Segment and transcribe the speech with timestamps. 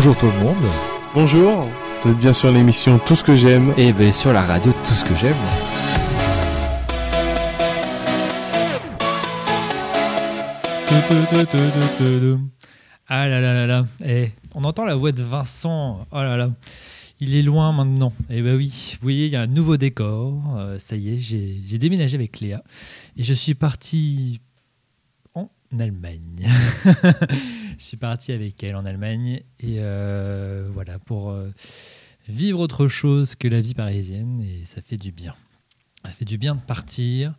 [0.00, 0.72] Bonjour tout le monde.
[1.12, 1.66] Bonjour,
[2.04, 3.74] vous êtes bien sur l'émission Tout ce que j'aime.
[3.76, 5.34] Et bien sur la radio Tout ce que j'aime.
[13.08, 13.86] Ah là là là là.
[14.04, 16.06] Eh, on entend la voix de Vincent.
[16.12, 16.48] Oh là là.
[17.18, 18.12] Il est loin maintenant.
[18.30, 20.40] Et eh ben oui, vous voyez, il y a un nouveau décor.
[20.58, 22.62] Euh, ça y est, j'ai déménagé avec Léa.
[23.16, 24.40] Et je suis parti
[25.34, 26.48] en Allemagne.
[27.78, 29.42] je suis parti avec elle en Allemagne.
[29.60, 31.50] Et euh, voilà, pour euh,
[32.28, 34.42] vivre autre chose que la vie parisienne.
[34.42, 35.34] Et ça fait du bien.
[36.04, 37.34] Ça fait du bien de partir.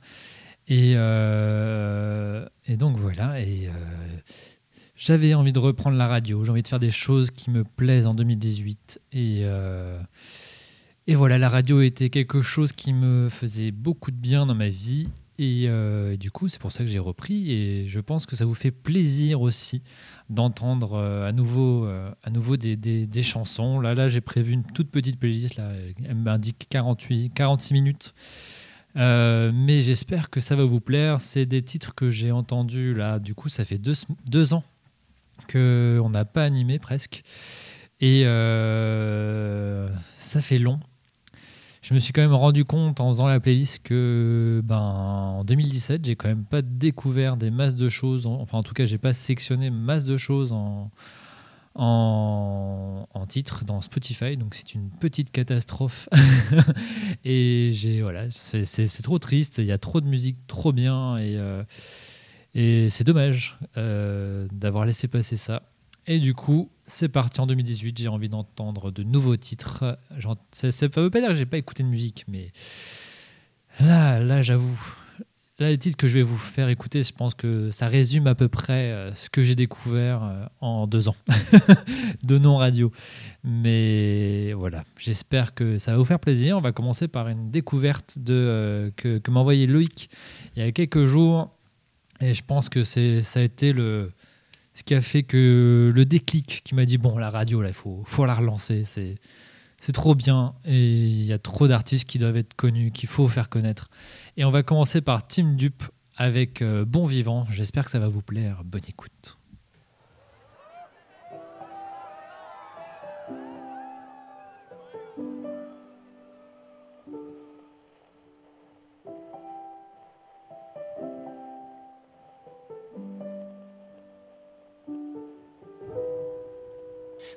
[0.68, 3.42] Et, et donc voilà.
[3.42, 3.70] Et
[5.00, 8.06] j'avais envie de reprendre la radio, j'ai envie de faire des choses qui me plaisent
[8.06, 9.00] en 2018.
[9.14, 9.98] Et, euh,
[11.08, 14.68] et voilà, la radio était quelque chose qui me faisait beaucoup de bien dans ma
[14.68, 15.08] vie.
[15.38, 17.50] Et, euh, du coup, c'est pour ça que j'ai repris.
[17.50, 19.82] Et je pense que ça vous fait plaisir aussi
[20.30, 21.88] d'entendre euh, à nouveau,
[22.24, 23.80] à nouveau des, des, chansons.
[23.80, 25.56] Là, là j'ai prévu une toute petite playlist.
[25.56, 25.72] Là,
[26.08, 28.14] elle m'indique 48, 46 minutes.
[28.96, 31.22] mais j'espère que ça va vous plaire.
[31.22, 33.20] C'est des titres que j'ai entendus là.
[33.20, 33.94] Du coup, ça fait deux,
[34.26, 34.64] deux ans
[35.52, 37.24] qu'on n'a pas animé presque.
[38.02, 40.80] Et euh, ça fait long.
[41.90, 46.06] Je me suis quand même rendu compte en faisant la playlist que ben, en 2017,
[46.06, 48.28] j'ai quand même pas découvert des masses de choses.
[48.28, 50.92] Enfin, en tout cas, j'ai pas sectionné masse de choses en,
[51.74, 54.38] en, en titre dans Spotify.
[54.38, 56.08] Donc, c'est une petite catastrophe.
[57.26, 59.58] et j'ai voilà, c'est trop triste.
[59.58, 61.18] Il y a trop de musique trop bien.
[61.18, 61.38] Et.
[61.38, 61.64] Euh,
[62.56, 65.64] et c'est dommage euh, d'avoir laissé passer ça.
[66.08, 67.98] Et du coup, c'est parti en 2018.
[68.00, 69.98] J'ai envie d'entendre de nouveaux titres.
[70.52, 72.52] ça ne veut pas dire que j'ai pas écouté de musique, mais
[73.80, 74.80] là, là, j'avoue.
[75.60, 78.36] Là, les titres que je vais vous faire écouter, je pense que ça résume à
[78.36, 81.18] peu près euh, ce que j'ai découvert euh, en deux ans
[82.24, 82.94] de non-radio.
[83.44, 86.58] Mais voilà, j'espère que ça va vous faire plaisir.
[86.58, 90.10] On va commencer par une découverte de, que, que m'a envoyé Loïc
[90.56, 91.54] il y a quelques jours.
[92.22, 94.14] Et je pense que ça a été le,
[94.80, 97.74] ce qui a fait que le déclic qui m'a dit bon, la radio, là, il
[97.74, 98.86] faut, faut la relancer.
[98.86, 99.18] C'est,
[99.78, 103.28] c'est trop bien et il y a trop d'artistes qui doivent être connus, qu'il faut
[103.28, 103.90] faire connaître.
[104.38, 105.84] Et on va commencer par Team Dupe
[106.16, 107.46] avec euh, Bon Vivant.
[107.52, 108.62] J'espère que ça va vous plaire.
[108.64, 109.39] Bonne écoute.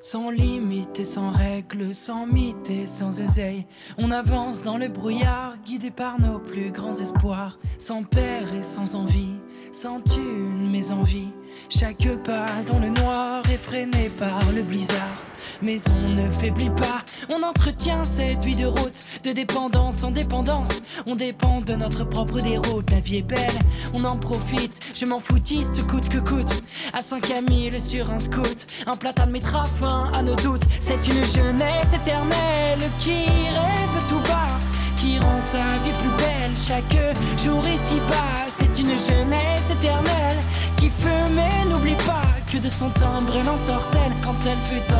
[0.05, 3.67] Sans limite et sans règles, sans mythe et sans oseille.
[3.99, 7.61] On avance dans le brouillard, guidé par nos plus grands espoirs.
[7.79, 9.37] Sans père et sans envie,
[9.71, 11.29] sans thune mais envie.
[11.69, 15.22] Chaque pas dans le noir est freiné par le blizzard
[15.63, 17.05] mais on ne faiblit pas.
[17.29, 20.71] On entretient cette vie de route, de dépendance en dépendance.
[21.07, 22.91] On dépend de notre propre déroute.
[22.91, 23.59] La vie est belle,
[23.93, 24.81] on en profite.
[24.95, 26.63] Je m'en foutiste coûte que coûte.
[26.93, 30.65] À 5 à 1000 sur un scout, un platane mettra fin à nos doutes.
[30.81, 34.59] C'est une jeunesse éternelle qui rêve tout bas
[35.03, 36.97] qui rend sa vie plus belle chaque
[37.43, 38.47] jour ici-bas.
[38.47, 40.39] C'est une jeunesse éternelle
[40.83, 44.95] qui fume n'oublie pas que de son timbre elle ensorcelle quand elle fait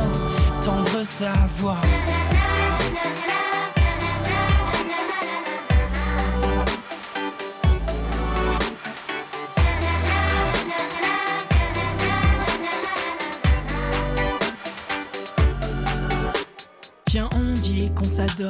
[0.61, 1.81] entendre sa voix.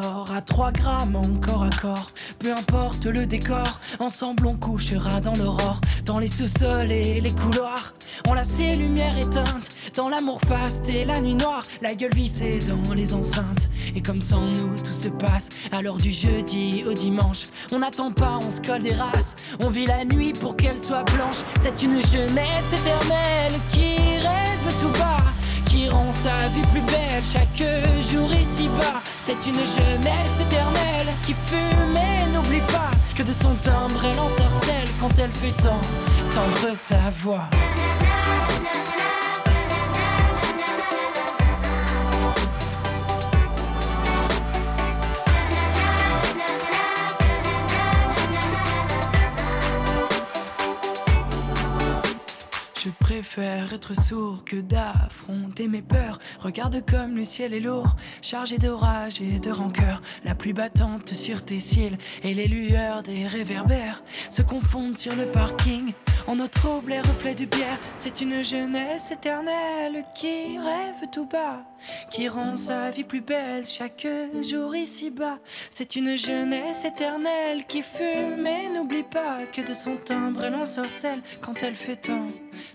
[0.00, 2.10] À 3 grammes encore à corps.
[2.38, 7.94] Peu importe le décor, ensemble on couchera dans l'aurore, dans les sous-sols et les couloirs.
[8.26, 12.60] On laisse les lumières éteintes, dans l'amour faste et la nuit noire, la gueule vissée
[12.60, 13.70] dans les enceintes.
[13.94, 18.38] Et comme sans nous tout se passe, alors du jeudi au dimanche, on n'attend pas,
[18.42, 19.36] on se colle des races.
[19.60, 24.98] On vit la nuit pour qu'elle soit blanche, c'est une jeunesse éternelle qui rêve tout
[24.98, 25.21] bas
[25.72, 27.62] qui rend sa vie plus belle chaque
[28.10, 29.00] jour ici-bas.
[29.18, 34.88] C'est une jeunesse éternelle qui fume et n'oublie pas que de son timbre elle ensorcelle
[35.00, 35.80] quand elle fait tant
[36.34, 37.48] tendre sa voix.
[52.84, 56.18] Je préfère être sourd que d'affronter mes peurs.
[56.40, 60.02] Regarde comme le ciel est lourd, chargé d'orage et de rancœur.
[60.24, 65.26] La pluie battante sur tes cils et les lueurs des réverbères se confondent sur le
[65.26, 65.92] parking.
[66.26, 71.64] En eau trouble et reflets de bière, c'est une jeunesse éternelle qui rêve tout bas,
[72.10, 74.06] qui rend sa vie plus belle chaque
[74.42, 75.38] jour ici-bas.
[75.70, 81.22] C'est une jeunesse éternelle qui fume et n'oublie pas que de son timbre elle ensorcelle
[81.40, 82.10] quand elle fait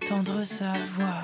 [0.07, 1.21] tendre sa voix.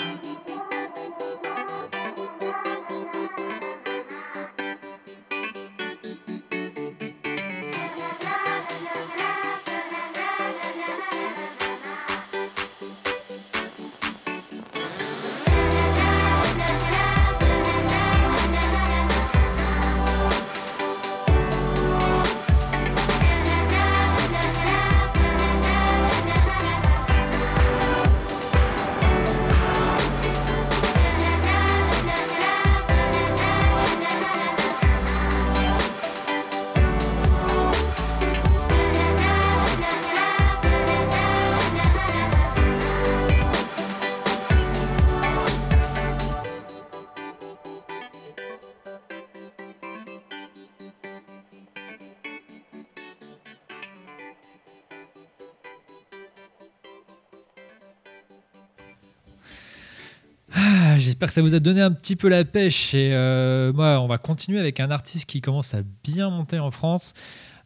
[61.33, 62.93] Ça vous a donné un petit peu la pêche.
[62.93, 66.69] Et euh, moi, on va continuer avec un artiste qui commence à bien monter en
[66.69, 67.15] France.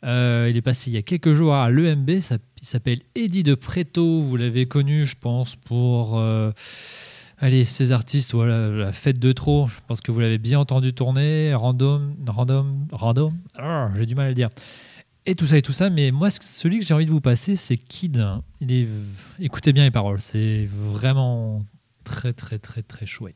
[0.05, 2.09] Euh, il est passé il y a quelques jours à l'EMB.
[2.09, 2.21] Il
[2.61, 4.21] s'appelle Eddie de Preto.
[4.21, 6.17] Vous l'avez connu, je pense, pour.
[6.17, 6.51] Euh,
[7.39, 9.67] allez, ces artistes, voilà, la fête de trop.
[9.67, 11.53] Je pense que vous l'avez bien entendu tourner.
[11.53, 13.33] Random, random, random.
[13.57, 14.49] Ah, j'ai du mal à le dire.
[15.25, 15.89] Et tout ça et tout ça.
[15.89, 18.25] Mais moi, celui que j'ai envie de vous passer, c'est Kid.
[18.61, 18.87] Il est,
[19.41, 20.21] écoutez bien les paroles.
[20.21, 21.65] C'est vraiment
[22.05, 23.35] très très très très chouette.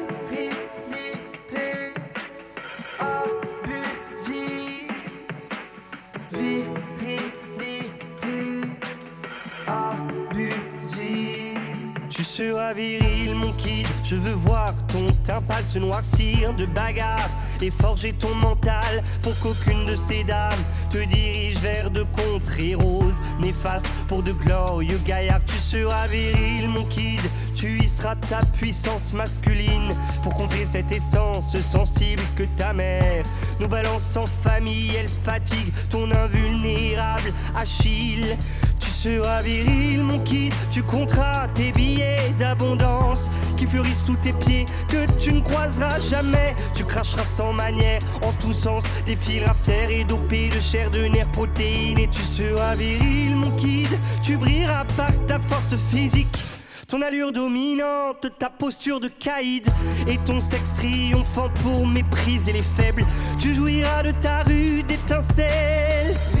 [12.41, 13.85] Seras viril, mon kid.
[14.03, 17.29] Je veux voir ton teint se noircir de bagarre
[17.61, 23.19] et forger ton mental pour qu'aucune de ces dames te dirige vers de contrées roses
[23.39, 25.45] néfastes pour de glorieux gaillards.
[25.45, 27.21] Tu seras viril, mon kid.
[27.53, 33.25] Tu y seras ta puissance masculine pour contrer cette essence sensible que ta mère
[33.59, 34.91] nous balance en famille.
[34.95, 38.37] Elle fatigue ton invulnérable Achille
[39.01, 40.53] seras viril, mon kid.
[40.69, 46.55] Tu compteras tes billets d'abondance qui fleurissent sous tes pieds, que tu ne croiseras jamais.
[46.75, 51.05] Tu cracheras sans manière, en tous sens, des fils terre et dopés de chair, de
[51.05, 51.97] nerfs, protéines.
[51.97, 53.89] Et tu seras viril, mon kid.
[54.21, 56.37] Tu brilleras par ta force physique.
[56.91, 59.65] Ton allure dominante, ta posture de caïd
[60.09, 63.05] et ton sexe triomphant pour mépriser les faibles.
[63.39, 66.40] Tu jouiras de ta rue d'étincelles.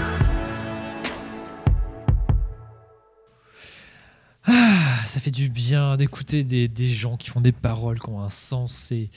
[5.11, 8.29] Ça fait du bien d'écouter des, des, gens qui font des paroles qui ont un
[8.29, 9.09] sens et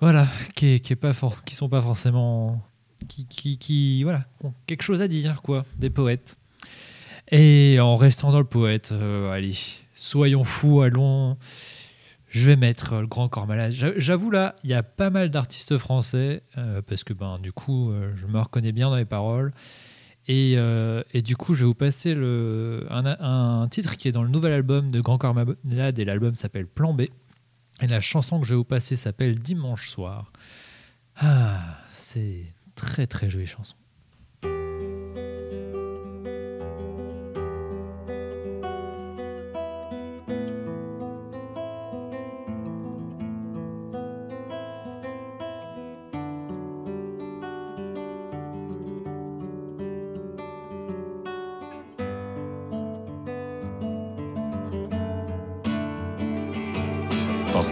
[0.00, 1.12] voilà, qui, qui, est pas
[1.44, 2.60] qui sont pas forcément
[3.06, 6.36] qui, qui, qui, voilà, ont quelque chose à dire, quoi, des poètes.
[7.30, 9.54] Et en restant dans le poète, euh, allez,
[9.94, 11.38] soyons fous, allons.
[12.26, 13.70] Je vais mettre le Grand Corps Malade.
[13.70, 17.52] J'a- J'avoue, là, il y a pas mal d'artistes français, euh, parce que ben, du
[17.52, 19.52] coup, euh, je me reconnais bien dans les paroles.
[20.26, 24.30] Et, euh, et du coup, je vais vous passer un titre qui est dans le
[24.30, 27.02] nouvel album de Grand Corps Malade, et l'album s'appelle Plan B.
[27.80, 30.32] Et la chanson que je vais vous passer s'appelle Dimanche soir.
[31.16, 33.76] Ah, c'est très très jolie chanson.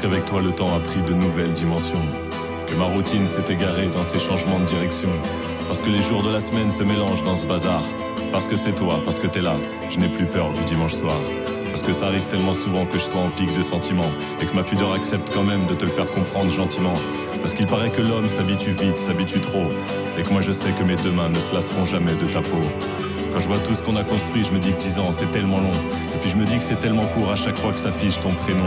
[0.02, 2.04] Qu'avec toi, le temps a pris de nouvelles dimensions.
[2.66, 5.08] Que ma routine s'est égarée dans ces changements de direction.
[5.68, 7.84] Parce que les jours de la semaine se mélangent dans ce bazar.
[8.32, 9.54] Parce que c'est toi, parce que t'es là,
[9.88, 11.16] je n'ai plus peur du dimanche soir.
[11.70, 14.10] Parce que ça arrive tellement souvent que je sois en pic de sentiments.
[14.40, 16.94] Et que ma pudeur accepte quand même de te faire comprendre gentiment.
[17.40, 19.66] Parce qu'il paraît que l'homme s'habitue vite, s'habitue trop.
[20.18, 22.40] Et que moi je sais que mes deux mains ne se lasseront jamais de ta
[22.40, 22.62] peau.
[23.32, 25.30] Quand je vois tout ce qu'on a construit, je me dis que 10 ans c'est
[25.30, 25.78] tellement long.
[26.14, 28.30] Et puis je me dis que c'est tellement court à chaque fois que s'affiche ton
[28.30, 28.66] prénom.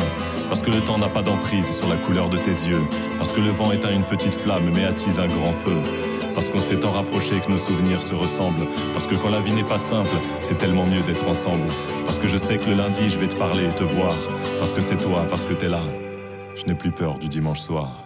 [0.50, 2.82] Parce que le temps n'a pas d'emprise sur la couleur de tes yeux.
[3.18, 5.76] Parce que le vent éteint une petite flamme mais attise un grand feu.
[6.34, 8.68] Parce qu'on s'est tant rapproché que nos souvenirs se ressemblent.
[8.94, 11.68] Parce que quand la vie n'est pas simple, c'est tellement mieux d'être ensemble.
[12.06, 14.16] Parce que je sais que le lundi je vais te parler et te voir.
[14.60, 15.82] Parce que c'est toi, parce que t'es là.
[16.56, 18.06] Je n'ai plus peur du dimanche soir.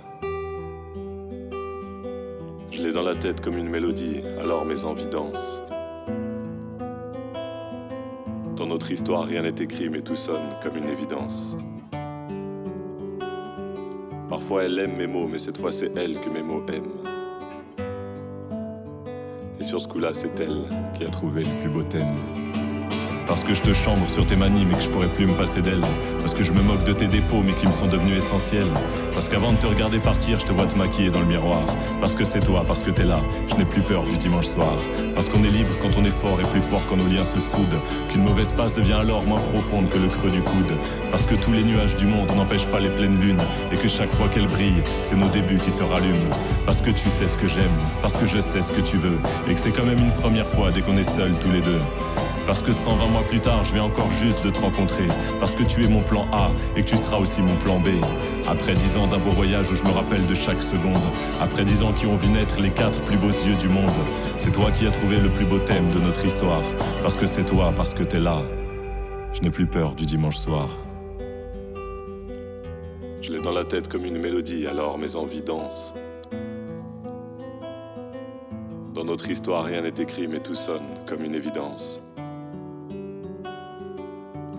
[2.72, 5.62] Je l'ai dans la tête comme une mélodie, alors mes envies dansent.
[8.55, 11.58] Dans notre histoire, rien n'est écrit, mais tout sonne comme une évidence.
[14.29, 17.01] Parfois, elle aime mes mots, mais cette fois, c'est elle que mes mots aiment.
[19.59, 22.15] Et sur ce coup-là, c'est elle qui a trouvé le plus beau thème.
[23.29, 25.62] Parce que je te chambre sur tes manies, mais que je pourrais plus me passer
[25.62, 25.83] d'elle.
[26.19, 28.67] Parce que je me moque de tes défauts, mais qui me sont devenus essentiels.
[29.13, 31.62] Parce qu'avant de te regarder partir, je te vois te maquiller dans le miroir.
[32.01, 34.74] Parce que c'est toi, parce que t'es là, je n'ai plus peur du dimanche soir.
[35.13, 37.39] Parce qu'on est libre quand on est fort et plus fort quand nos liens se
[37.39, 37.79] soudent.
[38.09, 40.74] Qu'une mauvaise passe devient alors moins profonde que le creux du coude.
[41.12, 43.41] Parce que tous les nuages du monde n'empêchent pas les pleines lunes.
[43.71, 46.33] Et que chaque fois qu'elles brillent, c'est nos débuts qui se rallument.
[46.65, 49.19] Parce que tu sais ce que j'aime, parce que je sais ce que tu veux.
[49.48, 51.79] Et que c'est quand même une première fois dès qu'on est seuls tous les deux.
[52.46, 55.08] Parce que 120 mois plus tard, je vais encore juste de te rencontrer.
[55.39, 57.89] Parce que tu es mon plan A et que tu seras aussi mon plan B.
[58.48, 61.01] Après dix ans d'un beau voyage où je me rappelle de chaque seconde.
[61.41, 63.91] Après dix ans qui ont vu naître les quatre plus beaux yeux du monde.
[64.38, 66.63] C'est toi qui as trouvé le plus beau thème de notre histoire.
[67.03, 68.41] Parce que c'est toi, parce que t'es là.
[69.34, 70.69] Je n'ai plus peur du dimanche soir.
[73.22, 75.93] Je l'ai dans la tête comme une mélodie, alors mes envies dansent.
[78.96, 82.01] Dans notre histoire, rien n'est écrit, mais tout sonne comme une évidence.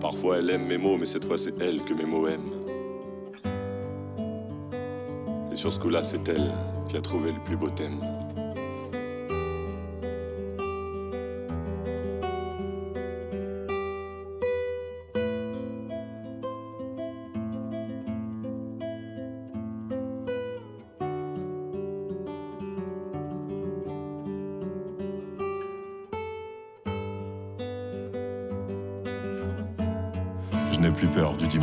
[0.01, 2.51] Parfois elle aime mes mots, mais cette fois c'est elle que mes mots aiment.
[5.51, 6.51] Et sur ce coup-là, c'est elle
[6.89, 7.99] qui a trouvé le plus beau thème.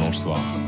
[0.08, 0.67] Dimanche soir.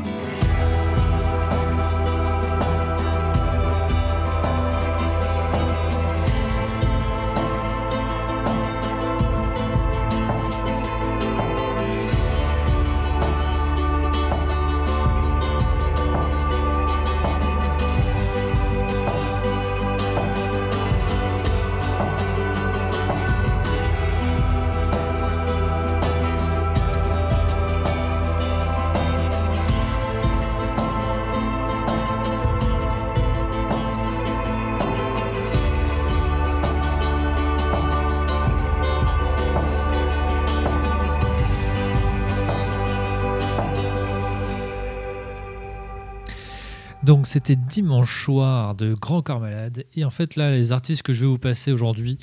[47.11, 49.83] Donc c'était dimanche soir de Grand Corps Malade.
[49.95, 52.17] Et en fait là, les artistes que je vais vous passer aujourd'hui,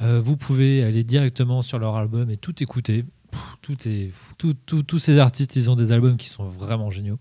[0.00, 3.04] euh, vous pouvez aller directement sur leur album et tout écouter.
[3.60, 7.20] Tout est, tous ces artistes, ils ont des albums qui sont vraiment géniaux.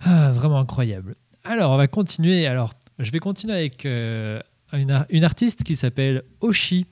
[0.00, 1.14] Ah, vraiment incroyables.
[1.44, 2.44] Alors, on va continuer.
[2.48, 4.40] Alors, je vais continuer avec euh,
[4.72, 6.86] une, ar- une artiste qui s'appelle Oshi.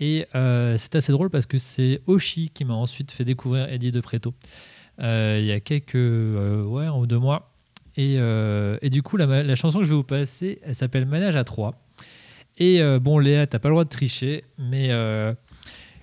[0.00, 3.90] Et euh, c'est assez drôle parce que c'est Oshi qui m'a ensuite fait découvrir Eddie
[3.90, 4.34] de Preto
[4.98, 7.51] il y a quelques ouais, un ou deux mois.
[7.96, 11.36] Et, euh, et du coup, la, chanson que je vais vous passer, elle s'appelle Manage
[11.36, 11.74] à 3.
[12.58, 15.34] Et euh, bon, Léa, t'as pas le droit de tricher, mais euh,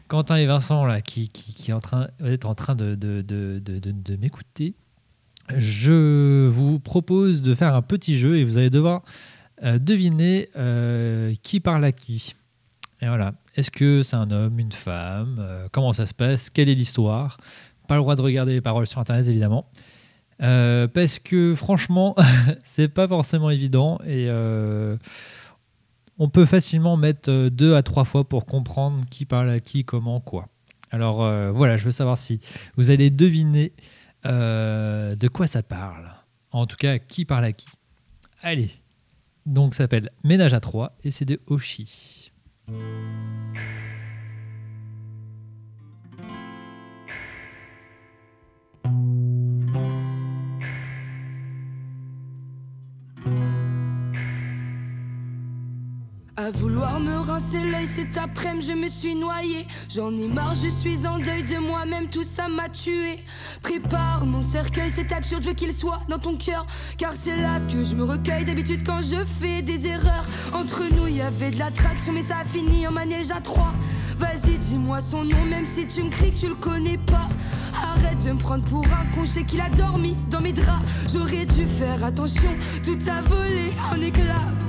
[0.07, 4.75] Quentin et Vincent, là, qui, qui, est en train, être en train de, de, m'écouter,
[5.55, 9.03] je vous propose de faire un petit jeu et vous allez devoir
[9.61, 10.47] deviner
[11.43, 12.35] qui parle à qui.
[13.01, 13.33] Et voilà.
[13.55, 17.37] Est-ce que c'est un homme, une femme Comment ça se passe Quelle est l'histoire?
[17.87, 19.65] Pas le droit de regarder les paroles sur Internet, évidemment.
[20.41, 22.15] Euh, parce que franchement,
[22.63, 24.95] c'est pas forcément évident et euh,
[26.17, 29.83] on peut facilement mettre euh, deux à trois fois pour comprendre qui parle à qui,
[29.83, 30.47] comment, quoi.
[30.91, 31.17] Alors
[31.53, 32.39] voilà, je veux savoir si
[32.75, 33.73] vous allez deviner
[34.23, 36.11] de quoi ça parle.
[36.51, 37.67] En tout cas, qui parle à qui.
[38.41, 38.71] Allez.
[39.45, 42.31] Donc ça s'appelle Ménage à trois et c'est de Oshi.
[56.39, 59.67] À vouloir me rincer l'œil cet après-midi, je me suis noyé.
[59.93, 63.25] J'en ai marre, je suis en deuil de moi-même, tout ça m'a tué.
[63.61, 66.65] Prépare mon cercueil, c'est absurde, je veux qu'il soit dans ton cœur.
[66.97, 70.23] Car c'est là que je me recueille d'habitude quand je fais des erreurs.
[70.53, 73.73] Entre nous, il y avait de l'attraction, mais ça a fini en manège à trois.
[74.17, 77.27] Vas-y, dis-moi son nom, même si tu me cries que tu le connais pas.
[77.75, 80.85] Arrête de me prendre pour un con, je qu'il a dormi dans mes draps.
[81.11, 84.68] J'aurais dû faire attention, tout a volé en éclats.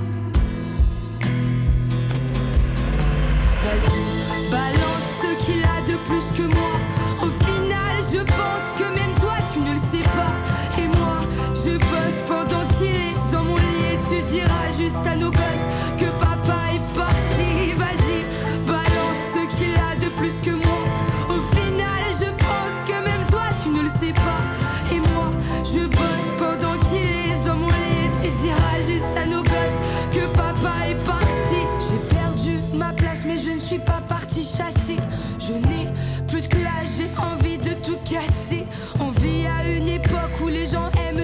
[4.49, 6.73] Balance ce qu'il a de plus que moi.
[7.21, 10.81] Au final, je pense que même toi, tu ne le sais pas.
[10.81, 11.17] Et moi,
[11.53, 13.97] je bosse pendant qu'il est dans mon lit.
[14.09, 15.60] Tu diras juste à nos gosses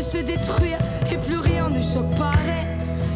[0.08, 0.78] se détruire
[1.12, 2.66] et plus rien ne choque pareil.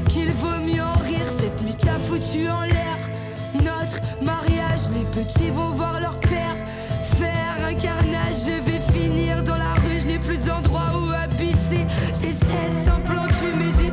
[0.10, 2.98] Qu'il vaut mieux en rire, cette nuit t'a foutu en l'air.
[3.54, 6.58] Notre mariage, les petits vont voir leur père
[7.16, 8.36] faire un carnage.
[8.46, 11.86] Je vais finir dans la rue, je n'ai plus d'endroit où habiter.
[12.14, 13.91] Cette tête sans plantu, mais j'ai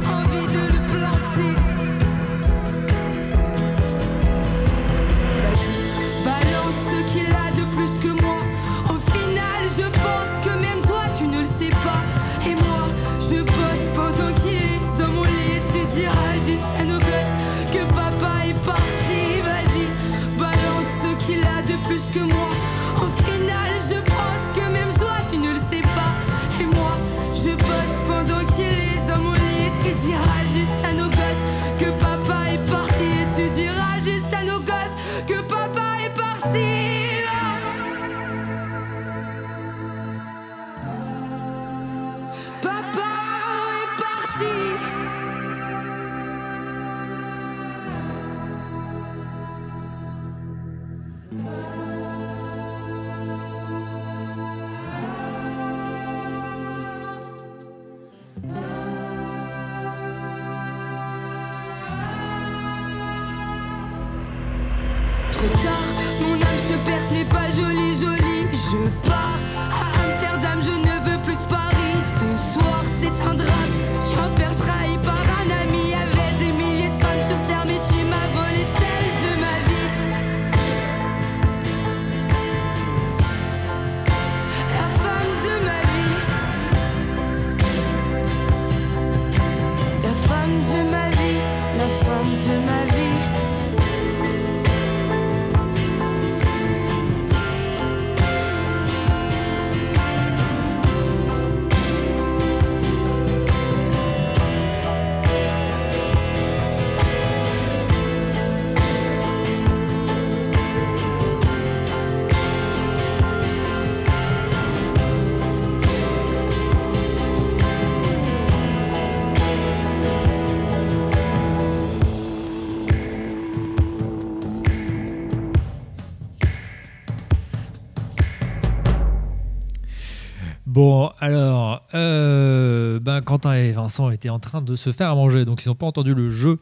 [133.72, 136.28] Vincent étaient en train de se faire à manger, donc ils n'ont pas entendu le
[136.28, 136.58] jeu.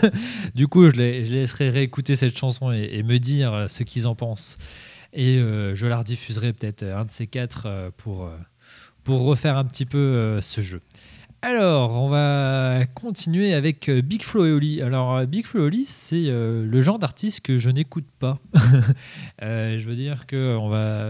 [0.54, 4.14] du coup, je les, laisserai réécouter cette chanson et, me dire euh, ce qu'ils en
[4.14, 4.58] pensent.
[5.12, 8.36] Et euh, je la rediffuserai peut-être un de ces quatre euh, pour, euh,
[9.04, 10.80] pour refaire un petit peu euh, ce jeu.
[11.42, 14.82] Alors, on va continuer avec euh, Big Flo et Oli.
[14.82, 18.38] Alors, euh, Big Flo et Oli, c'est euh, le genre d'artiste que je n'écoute pas.
[19.42, 20.58] Euh, je veux dire que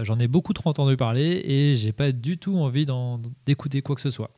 [0.03, 2.85] j'en ai beaucoup trop entendu parler et j'ai pas du tout envie
[3.45, 4.31] d'écouter quoi que ce soit.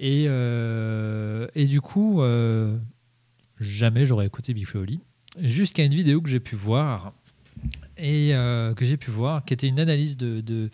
[0.00, 2.76] Et, euh, et du coup, euh,
[3.60, 5.00] jamais j'aurais écouté Big Oli.
[5.40, 7.12] Jusqu'à une vidéo que j'ai pu voir
[7.96, 10.70] et euh, que j'ai pu voir, qui était une analyse de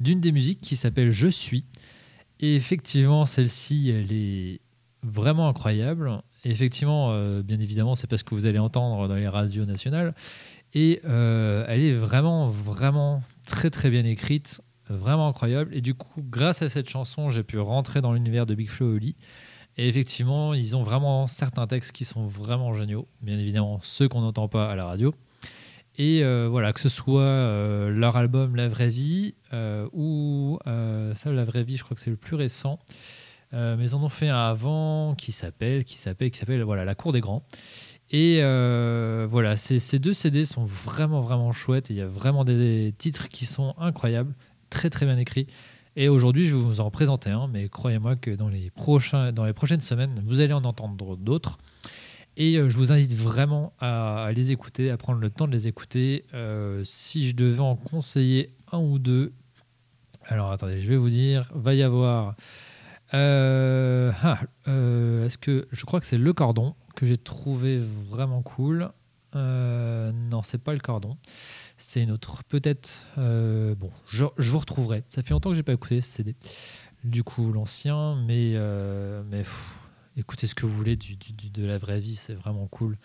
[0.00, 1.64] d'une des musiques qui s'appelle Je suis.
[2.40, 4.60] Et effectivement, celle-ci, elle est
[5.02, 6.22] vraiment incroyable.
[6.44, 10.12] Et effectivement, bien évidemment, c'est parce que vous allez entendre dans les radios nationales.
[10.74, 14.60] Et elle est vraiment, vraiment très, très bien écrite,
[14.96, 15.74] vraiment incroyable.
[15.74, 18.92] Et du coup, grâce à cette chanson, j'ai pu rentrer dans l'univers de Big Flo
[18.92, 19.16] et Oli.
[19.78, 23.08] Et effectivement, ils ont vraiment certains textes qui sont vraiment géniaux.
[23.22, 25.14] Bien évidemment, ceux qu'on n'entend pas à la radio.
[25.98, 30.58] Et euh, voilà, que ce soit euh, leur album La Vraie Vie euh, ou
[31.14, 32.78] ça, La Vraie Vie, je crois que c'est le plus récent.
[33.54, 36.94] Mais ils en ont fait un avant qui s'appelle, qui s'appelle, qui s'appelle voilà, La
[36.94, 37.44] Cour des Grands.
[38.10, 38.40] Et
[39.28, 41.90] voilà, ces, ces deux CD sont vraiment, vraiment chouettes.
[41.90, 44.34] Il y a vraiment des titres qui sont incroyables,
[44.72, 45.46] très, très bien écrits.
[45.94, 49.44] Et aujourd'hui, je vais vous en présenter un, mais croyez-moi que dans les, prochains, dans
[49.44, 51.58] les prochaines semaines, vous allez en entendre d'autres.
[52.38, 55.68] Et euh, je vous invite vraiment à, les écouter, à prendre le temps de les
[55.68, 56.24] écouter.
[56.32, 59.34] Euh, si je devais en conseiller un ou deux,
[60.26, 62.34] alors attendez, je vais vous dire, va y avoir.
[63.12, 68.90] euh, ah, Est-ce que je crois que c'est le cordon que j'ai trouvé vraiment cool.
[69.34, 71.18] Non, c'est pas le cordon.
[71.84, 72.44] C'est une autre.
[72.44, 73.06] Peut-être.
[73.18, 75.02] euh, bon, je, je vous retrouverai.
[75.08, 76.36] Ça fait longtemps que j'ai pas écouté ce CD.
[77.04, 79.42] Du coup, l'ancien, mais euh, mais
[80.16, 82.96] écoutez ce que vous voulez du, de la vraie vie, c'est vraiment cool.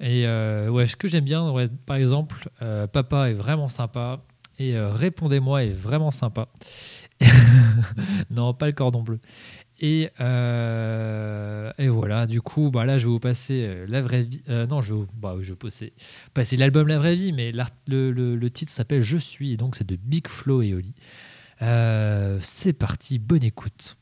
[0.00, 1.52] Et euh, ouais, ce que j'aime bien,
[1.84, 2.48] par exemple,
[2.92, 4.24] Papa est vraiment sympa
[4.58, 6.48] et Répondez-moi est vraiment sympa.
[8.30, 9.20] non, pas le cordon bleu.
[9.80, 14.24] Et, euh, et voilà, du coup, bah là, je vais vous passer euh, la vraie
[14.24, 14.42] vie.
[14.48, 15.36] euh, non, je vais, vous- bah,
[16.34, 17.52] passer, l'album La vraie vie, mais
[17.86, 20.94] le, titre s'appelle Je suis, et donc c'est de Big Flo et Oli.
[22.40, 23.96] C'est parti, bonne écoute.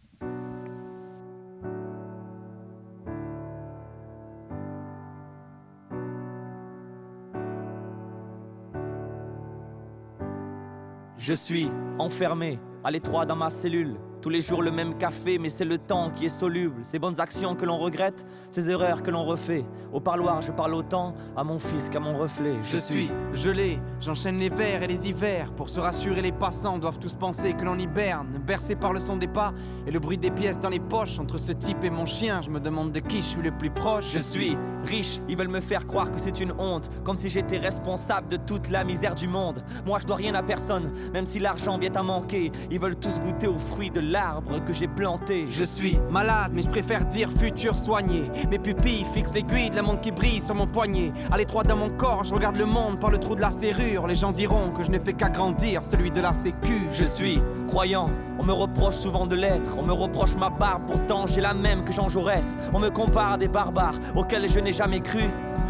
[11.18, 13.96] Je suis enfermé, à l'étroit dans ma cellule.
[14.26, 16.80] Tous les jours le même café, mais c'est le temps qui est soluble.
[16.82, 19.64] Ces bonnes actions que l'on regrette, ces erreurs que l'on refait.
[19.92, 22.54] Au parloir, je parle autant à mon fils qu'à mon reflet.
[22.64, 25.52] Je suis gelé, j'enchaîne les vers et les hivers.
[25.52, 28.40] Pour se rassurer, les passants doivent tous penser que l'on hiberne.
[28.44, 29.54] Bercé par le son des pas
[29.86, 31.20] et le bruit des pièces dans les poches.
[31.20, 33.70] Entre ce type et mon chien, je me demande de qui je suis le plus
[33.70, 34.10] proche.
[34.10, 37.58] Je suis riche, ils veulent me faire croire que c'est une honte, comme si j'étais
[37.58, 39.62] responsable de toute la misère du monde.
[39.86, 42.50] Moi je dois rien à personne, même si l'argent vient à manquer.
[42.72, 45.44] Ils veulent tous goûter aux fruits de l'arbre que j'ai planté.
[45.46, 48.30] Je suis malade, mais je préfère dire futur soigné.
[48.50, 51.12] Mes pupilles fixent l'aiguille de la montre qui brille sur mon poignet.
[51.30, 54.06] À l'étroit dans mon corps, je regarde le monde par le trou de la serrure.
[54.06, 56.88] Les gens diront que je n'ai fait qu'agrandir celui de la sécu.
[56.92, 61.26] Je suis croyant, on me reproche souvent de l'être, on me reproche ma barbe, pourtant
[61.26, 62.56] j'ai la même que Jean Jaurès.
[62.72, 65.24] On me compare à des barbares auxquels je n'ai jamais cru.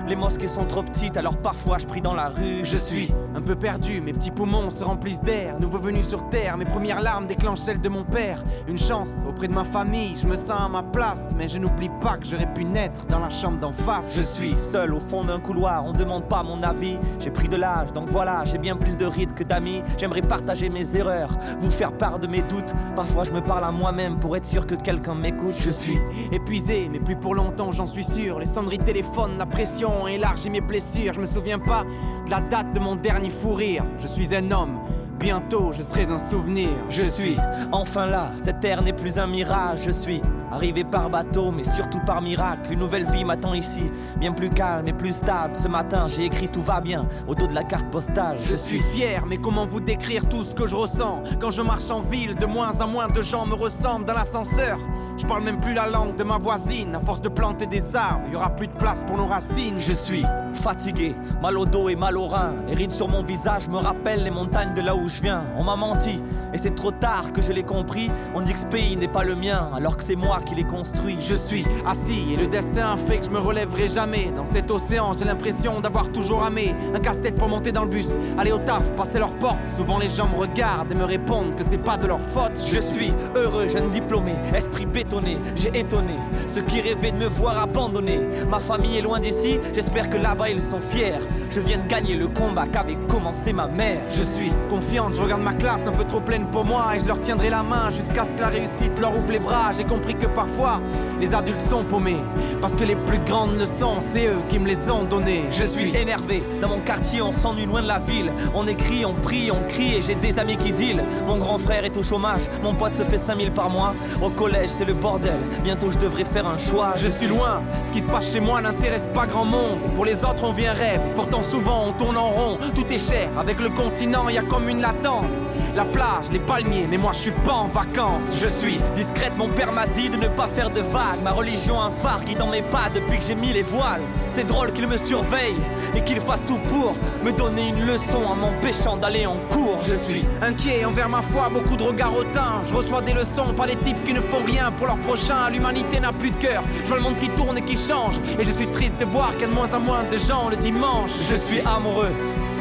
[0.07, 2.61] Les mosquées sont trop petites, alors parfois je prie dans la rue.
[2.63, 5.61] Je suis un peu perdu, mes petits poumons se remplissent d'air.
[5.61, 8.43] Nouveau venu sur terre, mes premières larmes déclenchent celles de mon père.
[8.67, 11.33] Une chance auprès de ma famille, je me sens à ma place.
[11.37, 14.15] Mais je n'oublie pas que j'aurais pu naître dans la chambre d'en face.
[14.17, 16.99] Je suis seul au fond d'un couloir, on demande pas mon avis.
[17.21, 19.83] J'ai pris de l'âge, donc voilà, j'ai bien plus de rides que d'amis.
[19.99, 22.73] J'aimerais partager mes erreurs, vous faire part de mes doutes.
[22.95, 25.57] Parfois je me parle à moi-même pour être sûr que quelqu'un m'écoute.
[25.59, 25.99] Je suis
[26.33, 28.39] épuisé, mais plus pour longtemps, j'en suis sûr.
[28.39, 31.13] Les sonneries téléphone, la pression élargit mes blessures.
[31.13, 31.85] Je me souviens pas
[32.25, 33.85] de la date de mon dernier fou rire.
[33.99, 34.79] Je suis un homme,
[35.19, 36.71] bientôt je serai un souvenir.
[36.89, 37.37] Je suis
[37.73, 42.01] enfin là, cette terre n'est plus un mirage, je suis arrivé par bateau, mais surtout
[42.07, 42.73] par miracle.
[42.73, 45.57] Une nouvelle vie m'attend ici, bien plus calme et plus stable.
[45.57, 48.37] Ce matin, j'ai écrit tout va bien au dos de la carte postale.
[48.49, 51.23] Je suis fier, mais comment vous décrire tout ce que je ressens?
[51.41, 54.79] Quand je marche en ville, de moins en moins de gens me ressemblent dans l'ascenseur.
[55.19, 56.95] Je parle même plus la langue de ma voisine.
[56.95, 59.79] À force de planter des arbres, il y aura plus de place pour nos racines.
[59.79, 62.55] Je suis fatigué, mal au dos et mal au rein.
[62.69, 65.45] Les rides sur mon visage me rappellent les montagnes de là où je viens.
[65.57, 68.11] On m'a menti, et c'est trop tard que je l'ai compris.
[68.35, 70.65] On dit que ce pays n'est pas le mien, alors que c'est moi qui l'ai
[70.65, 71.17] construit.
[71.21, 74.31] Je suis assis et le destin fait que je me relèverai jamais.
[74.37, 76.75] Dans cet océan, j'ai l'impression d'avoir toujours amé.
[76.95, 79.67] Un casse-tête pour monter dans le bus, aller au taf, passer leur porte.
[79.67, 82.61] Souvent les gens me regardent et me répondent que c'est pas de leur faute.
[82.67, 85.39] Je suis heureux, jeune diplômé, esprit bétonné.
[85.55, 86.15] J'ai étonné
[86.47, 88.21] ceux qui rêvaient de me voir abandonné.
[88.49, 91.19] Ma famille est loin d'ici, j'espère que là-bas ils sont fiers.
[91.51, 94.01] Je viens de gagner le combat qu'avait commencé ma mère.
[94.11, 97.07] Je suis confiante, je regarde ma classe un peu trop pleine pour moi et je
[97.07, 99.71] leur tiendrai la main jusqu'à ce que la réussite leur ouvre les bras.
[99.77, 100.81] J'ai compris que parfois
[101.21, 102.21] les adultes sont paumés
[102.61, 105.45] parce que les plus grandes leçons, c'est eux qui me les ont données.
[105.51, 108.33] Je suis énervé, dans mon quartier on s'ennuie loin de la ville.
[108.55, 111.03] On écrit, on prie, on crie et j'ai des amis qui deal.
[111.27, 113.95] Mon grand frère est au chômage, mon pote se fait 5000 par mois.
[114.21, 116.95] Au collège c'est le bordel, bientôt je devrais faire un choix.
[116.97, 119.79] Je suis loin, ce qui se passe chez moi n'intéresse pas grand monde.
[119.95, 122.59] Pour les autres on vient rêve, pourtant souvent on tourne en rond.
[122.75, 125.33] Tout est cher, avec le continent y a comme une latence.
[125.75, 128.25] La plage, les palmiers, mais moi je suis pas en vacances.
[128.41, 131.23] Je suis discrète, mon père m'a dit de ne pas faire de vagues.
[131.23, 134.03] Ma religion un phare qui dans mes pas depuis que j'ai mis les voiles.
[134.29, 135.57] C'est drôle qu'il me surveille
[135.95, 139.79] et qu'il fasse tout pour me donner une leçon en m'empêchant d'aller en cours.
[139.85, 142.63] Je suis inquiet envers ma foi, beaucoup de regards hautains.
[142.65, 145.51] Je reçois des leçons par des types qui ne font rien pour leur prochain.
[145.51, 146.63] L'humanité n'a plus de cœur.
[146.83, 148.19] Je vois le monde qui tourne et qui change.
[148.39, 150.49] Et je suis triste de voir qu'il y a de moins en moins de gens
[150.49, 151.11] le dimanche.
[151.29, 152.13] Je suis amoureux.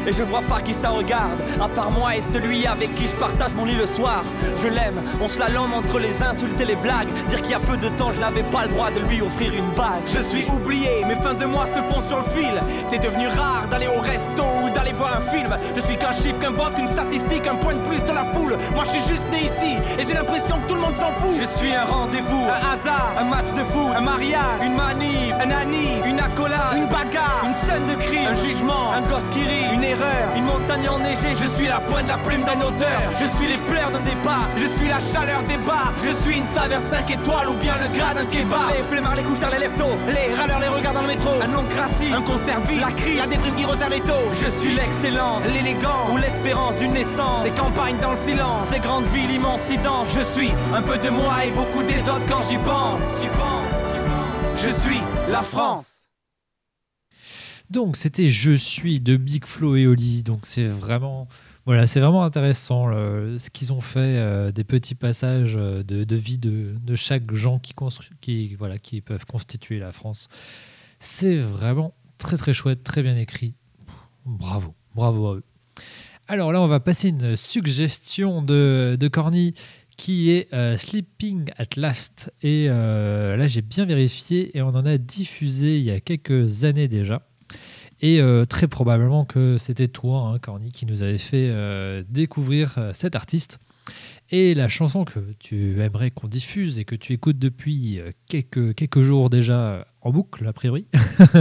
[0.06, 3.16] Et je vois pas qui ça regarde, à part moi et celui avec qui je
[3.16, 4.22] partage mon lit le soir.
[4.54, 7.12] Je l'aime, on se la lame entre les insultes et les blagues.
[7.28, 9.52] Dire qu'il y a peu de temps, je n'avais pas le droit de lui offrir
[9.52, 10.04] une bague.
[10.06, 12.54] Je suis oublié, mes fins de mois se font sur le fil.
[12.88, 15.56] C'est devenu rare d'aller au resto ou d'aller voir un film.
[15.74, 18.56] Je suis qu'un chiffre, qu'un vote, une statistique, un point de plus de la foule.
[18.74, 21.34] Moi je suis juste né ici et j'ai l'impression que tout le monde s'en fout.
[21.36, 25.50] Je suis un rendez-vous, Un hasard, un match de foot, un mariage, une manif, un
[25.50, 29.74] ami, une accolade, une bagarre, une scène de crime, un jugement, un gosse qui rit,
[29.74, 29.95] une erreur.
[30.36, 31.34] Une montagne enneigée.
[31.34, 33.00] Je suis la pointe, la plume d'un auteur.
[33.18, 34.48] je suis les pleurs d'un départ.
[34.56, 35.92] Je suis la chaleur des bars.
[35.98, 38.74] Je suis une saveur 5 étoiles ou bien le gras d'un kebab.
[38.76, 41.30] Les flemmards, les couches dans les leftos, Les râleurs les regards dans le métro.
[41.30, 42.60] un raciste, Un concert.
[42.80, 43.16] La crie.
[43.16, 44.28] La déprime qui resserre les taux.
[44.32, 46.12] Je suis l'excellence, l'élégance.
[46.12, 47.42] ou l'espérance d'une naissance.
[47.44, 48.64] Ces campagnes dans le silence.
[48.66, 50.08] Ces grandes villes, immensidence.
[50.14, 53.00] Je suis un peu de moi et beaucoup des autres quand j'y pense.
[53.20, 54.62] J'y pense.
[54.62, 56.05] Je suis la France.
[57.70, 60.22] Donc c'était Je suis de Big Flo et Oli.
[60.22, 61.28] Donc c'est vraiment
[61.66, 66.38] voilà, c'est vraiment intéressant ce qu'ils ont fait euh, des petits passages euh, de, vie
[66.38, 67.74] de, chaque gens qui
[69.00, 70.28] peuvent constituer la France.
[71.00, 73.56] C'est vraiment très très chouette, très bien écrit.
[74.24, 75.44] Bravo, bravo à eux.
[76.28, 79.54] Alors là, on va passer une suggestion de, Corny
[79.96, 82.32] qui est euh, Sleeping at Last.
[82.42, 86.86] Et là, j'ai bien vérifié et on en a diffusé il y a quelques années
[86.86, 87.26] déjà.
[88.00, 92.74] Et euh, très probablement que c'était toi, hein, Corny, qui nous avait fait euh, découvrir
[92.78, 93.58] euh, cet artiste.
[94.30, 99.02] Et la chanson que tu aimerais qu'on diffuse et que tu écoutes depuis quelques, quelques
[99.02, 100.88] jours déjà en boucle, a priori,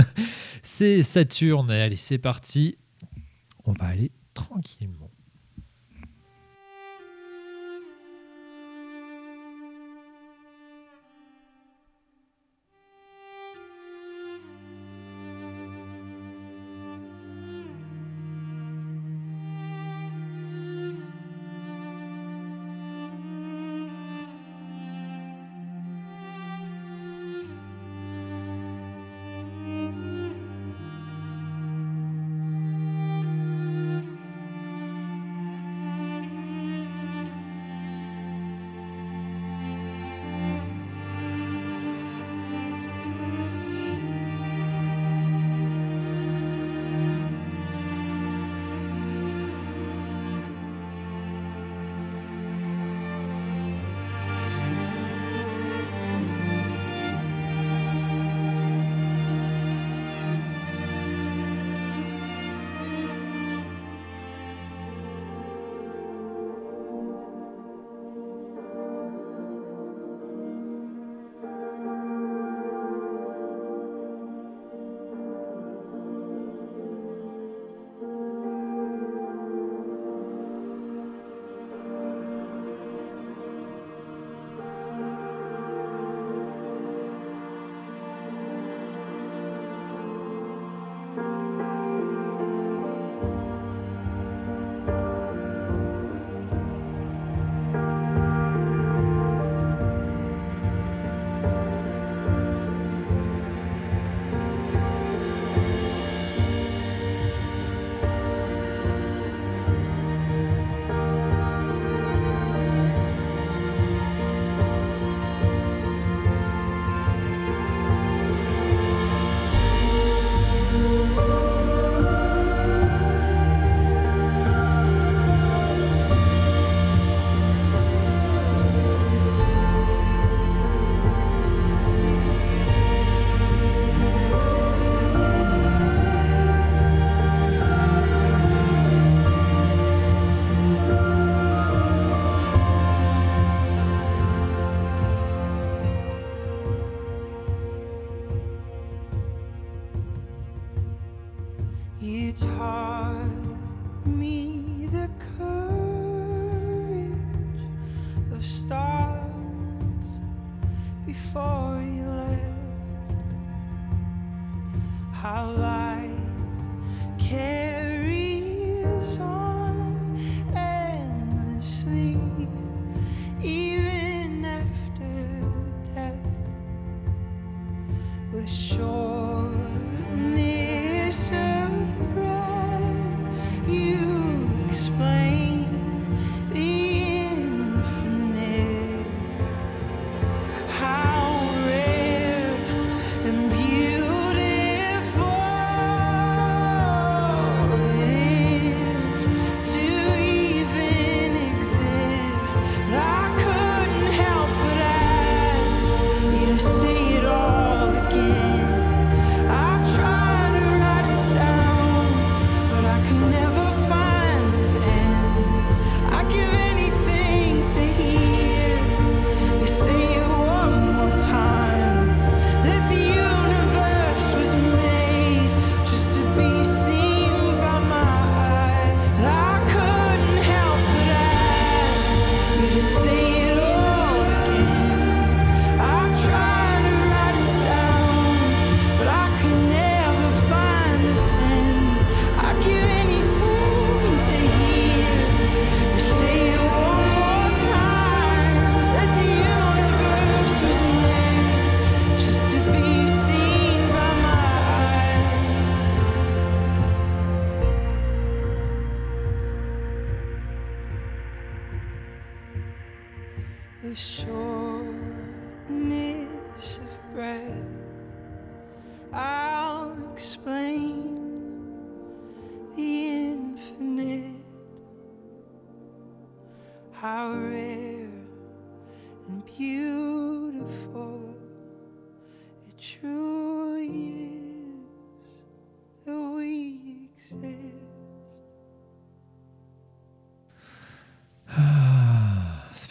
[0.61, 1.71] c'est Saturne.
[1.71, 2.77] Allez, c'est parti.
[3.65, 5.04] On va aller tranquillement.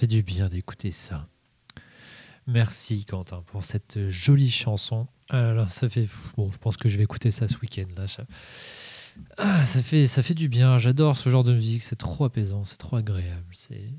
[0.05, 1.27] Fait du bien d'écouter ça.
[2.47, 5.07] Merci Quentin pour cette jolie chanson.
[5.31, 7.87] Ah là là, ça fait bon, je pense que je vais écouter ça ce week-end
[7.97, 8.07] là.
[8.07, 8.27] ça-
[9.39, 10.77] Ah, ça fait ça fait du bien.
[10.77, 11.83] J'adore ce genre de musique.
[11.83, 13.47] C'est trop apaisant, c'est trop agréable.
[13.53, 13.95] C'est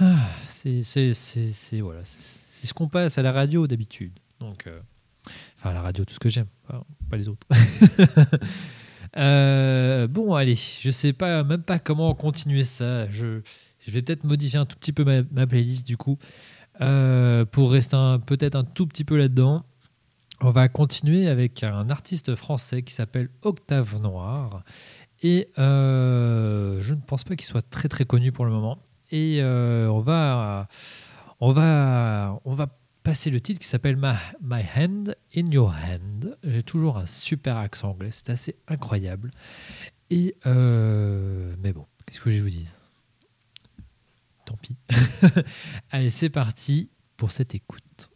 [0.00, 4.18] ah, c'est c'est voilà, c'est ce qu'on passe à la radio d'habitude.
[4.40, 4.80] Donc euh,
[5.58, 7.46] enfin à la radio tout ce que j'aime, pas, pas les autres.
[9.16, 13.08] Euh, bon, allez, je sais pas, même pas comment continuer ça.
[13.08, 13.40] Je,
[13.86, 16.18] je vais peut-être modifier un tout petit peu ma, playlist du coup
[16.80, 17.96] euh, pour rester
[18.26, 19.64] peut-être un tout petit peu là-dedans.
[20.40, 24.64] On va continuer avec un artiste français qui s'appelle Octave Noir
[25.22, 28.78] et euh, je ne pense pas qu'il soit très très connu pour le moment.
[29.12, 30.68] Et euh, on va
[31.40, 32.66] on va on va
[33.04, 36.36] passer le titre qui s'appelle My, My Hand in Your Hand.
[36.42, 39.30] J'ai toujours un super accent anglais, c'est assez incroyable.
[40.10, 42.75] Et mais bon, qu'est-ce que je vous dise
[44.46, 44.76] Tant pis.
[45.90, 48.10] Allez, c'est parti pour cette écoute.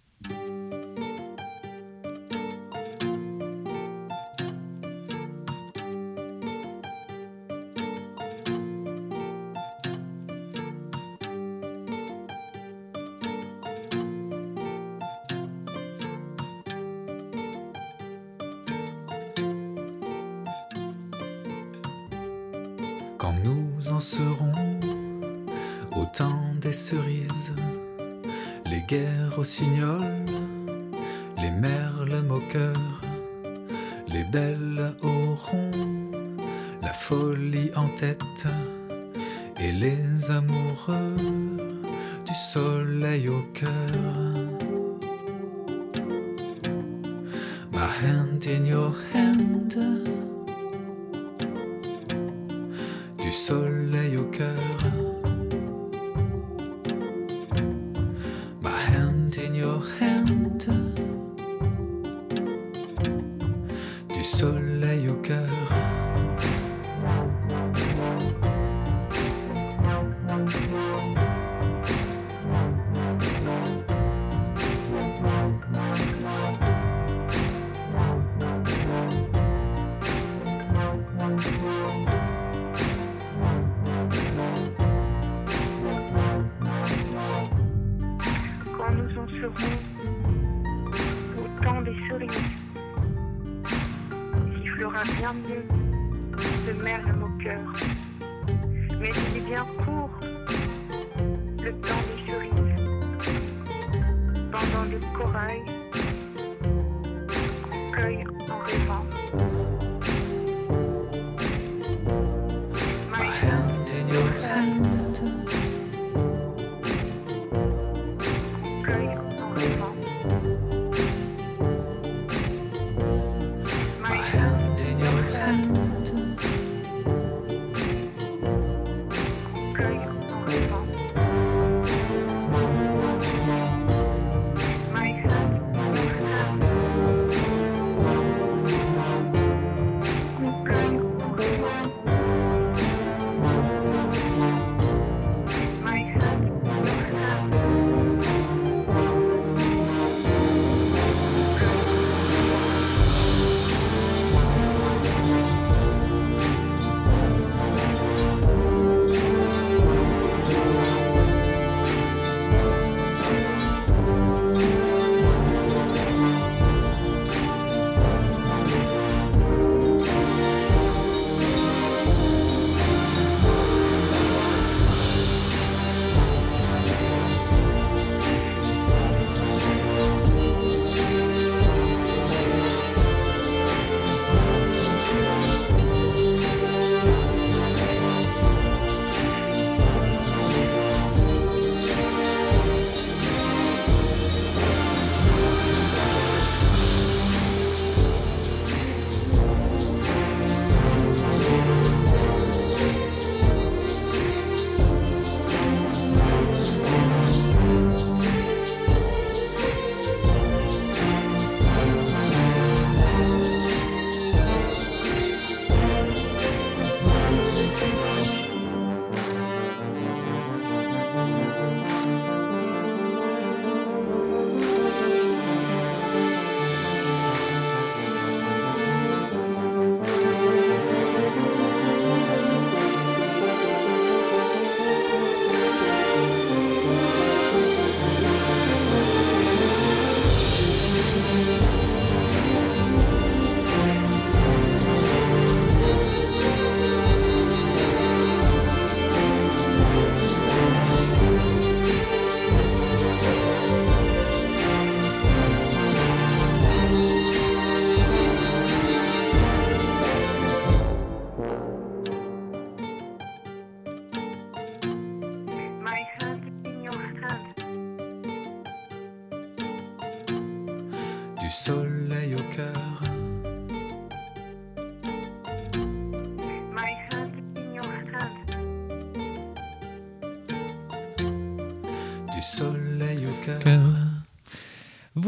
[29.50, 30.24] Guerres rossignols,
[31.38, 32.99] les merles moqueurs,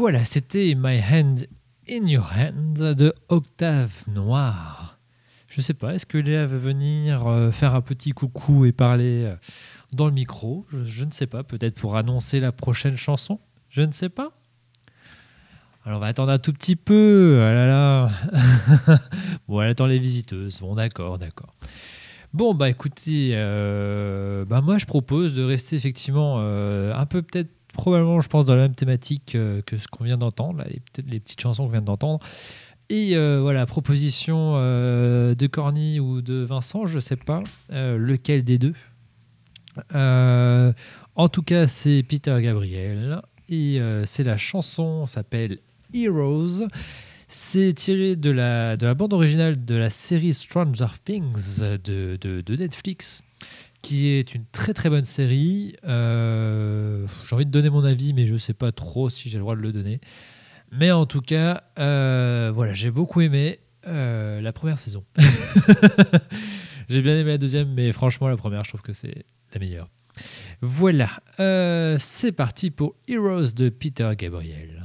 [0.03, 1.47] Voilà, c'était My Hand
[1.89, 4.99] in Your Hand de Octave Noir.
[5.47, 9.23] Je sais pas, est-ce que Léa veut venir euh, faire un petit coucou et parler
[9.23, 9.35] euh,
[9.93, 10.65] dans le micro?
[10.83, 13.39] Je, ne sais pas, peut-être pour annoncer la prochaine chanson?
[13.69, 14.33] Je ne sais pas.
[15.85, 17.39] Alors on va attendre un tout petit peu.
[17.41, 18.11] Ah là là.
[19.47, 20.59] bon, elle attend les visiteuses.
[20.59, 21.55] Bon, d'accord, d'accord.
[22.33, 28.21] Bon, bah écoutez, euh, bah moi je propose de rester effectivement un peu peut-être probablement
[28.21, 31.41] je pense dans la même thématique euh, que ce qu'on vient d'entendre, les, les petites
[31.41, 32.19] chansons qu'on vient d'entendre.
[32.89, 38.43] Et euh, voilà, proposition euh, de Corny ou de Vincent, je sais pas euh, lequel
[38.43, 38.73] des deux.
[39.95, 45.57] En tout cas, c'est Peter Gabriel et c'est la chanson s'appelle
[45.93, 46.67] Heroes.
[47.27, 53.23] C'est tiré de la, de la bande originale de la série Stranger Things de Netflix,
[53.83, 55.75] qui est une très très bonne série.
[55.83, 59.37] Euh, j'ai envie de donner mon avis, mais je ne sais pas trop si j'ai
[59.37, 59.99] le droit de le donner.
[60.71, 65.03] Mais en tout cas, euh, voilà, j'ai beaucoup aimé euh, la première saison.
[66.89, 69.87] j'ai bien aimé la deuxième, mais franchement, la première, je trouve que c'est la meilleure.
[70.61, 71.09] Voilà,
[71.99, 74.82] c'est parti pour Heroes de Peter Gabriel.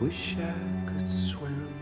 [0.00, 0.52] Wish I
[0.86, 1.72] could swim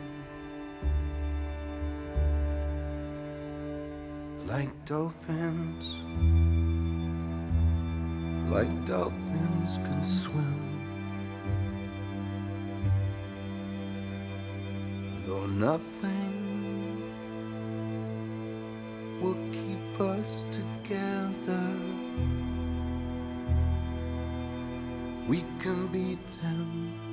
[4.46, 5.96] like dolphins,
[8.52, 10.58] like dolphins can swim.
[15.24, 17.02] Though nothing
[19.22, 21.70] will keep us together,
[25.26, 27.11] we can beat them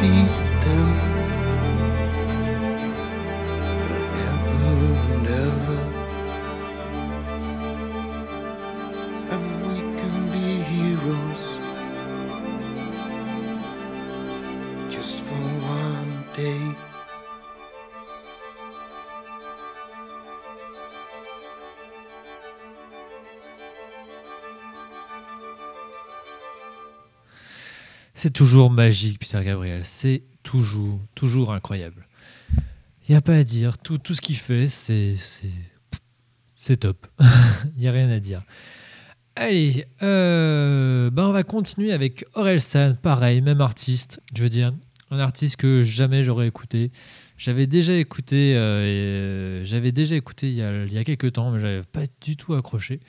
[0.00, 0.39] beat
[28.22, 29.80] C'est toujours magique, Peter Gabriel.
[29.82, 32.06] C'est toujours, toujours incroyable.
[33.08, 33.78] Il n'y a pas à dire.
[33.78, 35.14] Tout, ce qu'il fait, c'est,
[36.54, 37.06] c'est, top.
[37.76, 38.42] Il n'y a rien à dire.
[39.36, 42.94] Allez, ben on va continuer avec Orelsan.
[42.96, 44.20] Pareil, même artiste.
[44.36, 44.74] Je veux dire,
[45.10, 46.92] un artiste que jamais j'aurais écouté.
[47.38, 51.32] J'avais déjà écouté, euh, euh, j'avais déjà écouté il y, a, il y a quelques
[51.32, 53.00] temps, mais j'avais pas du tout accroché.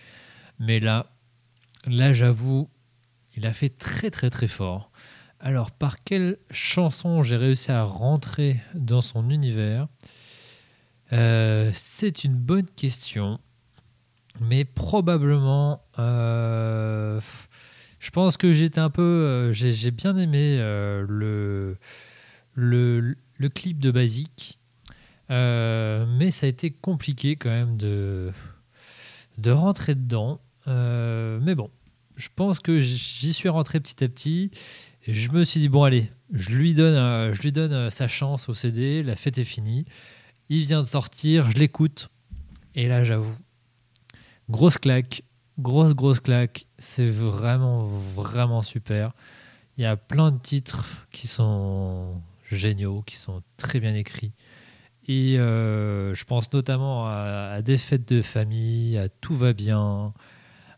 [0.57, 1.11] Mais là,
[1.85, 2.69] là, j'avoue,
[3.35, 4.90] il a fait très très très fort.
[5.43, 9.87] Alors, par quelle chanson j'ai réussi à rentrer dans son univers?
[11.13, 13.39] Euh, C'est une bonne question,
[14.39, 17.19] mais probablement, euh,
[17.97, 20.57] je pense que j'étais un peu, euh, j'ai bien aimé
[21.07, 21.75] le,
[23.55, 24.59] clip de Basique,
[25.27, 28.31] mais ça a été compliqué quand même de
[29.47, 30.39] rentrer dedans.
[30.67, 31.71] Mais bon,
[32.15, 34.51] je pense que j'y suis rentré petit à petit.
[35.07, 38.07] Je me suis dit, bon, allez, je lui donne, euh, je lui donne euh, sa
[38.07, 39.01] chance au CD.
[39.03, 39.85] La fête est finie.
[40.49, 42.09] Il vient de sortir, je l'écoute.
[42.75, 43.35] Et là, j'avoue,
[44.49, 45.23] grosse claque,
[45.57, 46.67] grosse, grosse claque.
[46.77, 49.11] C'est vraiment, vraiment super.
[49.77, 54.33] Il y a plein de titres qui sont géniaux, qui sont très bien écrits.
[55.07, 60.13] Et euh, je pense notamment à, à Des fêtes de famille, à Tout va bien.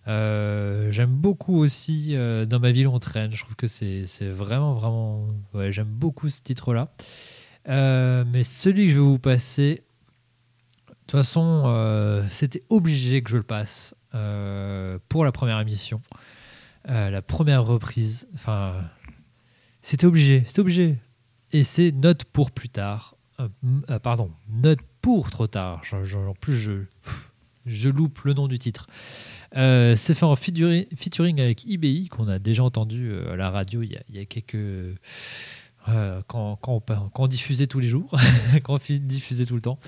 [0.08, 3.32] Euh, j'aime beaucoup aussi euh, Dans ma ville on traîne.
[3.32, 5.28] Je trouve que c'est vraiment, vraiment.
[5.70, 6.92] J'aime beaucoup ce titre-là.
[7.70, 9.84] Euh, mais celui que je vais vous passer,
[10.88, 13.96] de toute façon, c'était obligé que je le passe.
[15.10, 16.02] pour la première émission,
[16.86, 18.28] la première reprise.
[18.34, 18.76] Enfin,
[19.82, 20.98] c'était obligé, c'était obligé.
[21.52, 23.16] Et c'est note pour plus tard.
[24.02, 25.82] Pardon, note pour trop tard.
[25.94, 26.74] En plus, je,
[27.66, 28.88] je loupe le nom du titre.
[29.56, 33.84] Euh, c'est fait en featuring, avec IBI, qu'on a déjà entendu euh, à la radio
[33.84, 34.56] il y a, il quelques.
[34.56, 36.60] euh, quand,
[37.16, 38.12] on, diffusait tous les jours,
[38.64, 39.80] quand on diffusait tout le temps.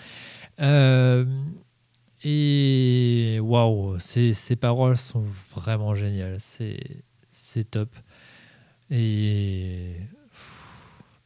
[2.23, 5.23] Et waouh, ces, paroles sont
[5.55, 6.37] vraiment géniales.
[6.39, 7.89] C'est top.
[8.91, 9.95] Et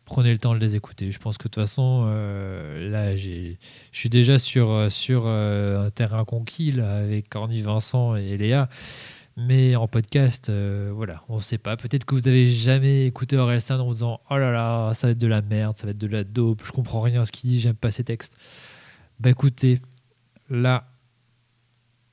[0.10, 1.12] prenez le temps de les écouter.
[1.12, 3.54] Je pense que de toute façon, euh, là, je
[3.92, 8.70] suis déjà sur, euh, sur euh, un terrain conquis avec Corny Vincent et Léa.
[9.38, 10.52] Mais en podcast,
[10.92, 11.78] voilà, on ne sait pas.
[11.78, 15.12] Peut-être que vous avez jamais écouté Orelsan en vous disant Oh là là, ça va
[15.12, 17.32] être de la merde, ça va être de la dope, je comprends rien à ce
[17.32, 18.36] qu'il dit, j'aime pas ses textes.
[19.22, 19.80] Bah écoutez,
[20.50, 20.90] là,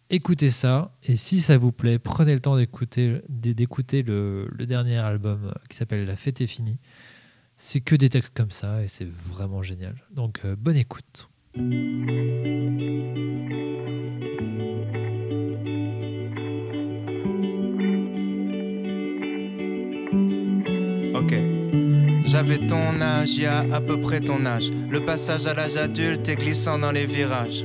[0.09, 0.93] écoutez ça.
[1.03, 3.23] Et si ça vous plaît, prenez le temps d'écouter
[4.03, 6.79] le, dernier album qui s'appelle La fête est finie.
[7.59, 9.95] C'est que des textes comme ça et c'est vraiment génial.
[10.11, 11.29] Donc euh, bonne écoute.
[21.15, 21.35] Ok.
[22.27, 24.71] J'avais ton âge, y a à peu près ton âge.
[24.91, 27.65] Le passage à l'âge adulte est glissant dans les virages.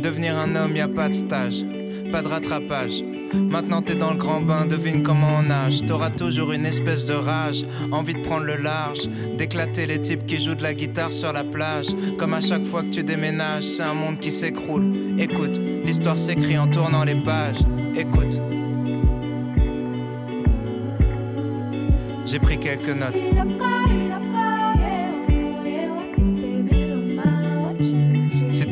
[0.00, 1.64] Devenir un homme, y a pas de stage,
[2.12, 3.02] pas de rattrapage.
[3.34, 5.84] Maintenant t'es dans le grand bain, devine comment on nage.
[5.86, 10.38] T'auras toujours une espèce de rage, envie de prendre le large, d'éclater les types qui
[10.38, 11.88] jouent de la guitare sur la plage.
[12.18, 14.84] Comme à chaque fois que tu déménages, c'est un monde qui s'écroule.
[15.18, 17.60] Écoute, l'histoire s'écrit en tournant les pages.
[17.96, 18.38] Écoute.
[22.26, 23.22] J'ai pris quelques notes.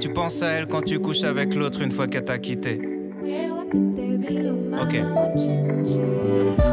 [0.00, 2.80] Tu penses à elle quand tu couches avec l'autre une fois qu'elle t'a quitté.
[3.72, 5.02] Ok.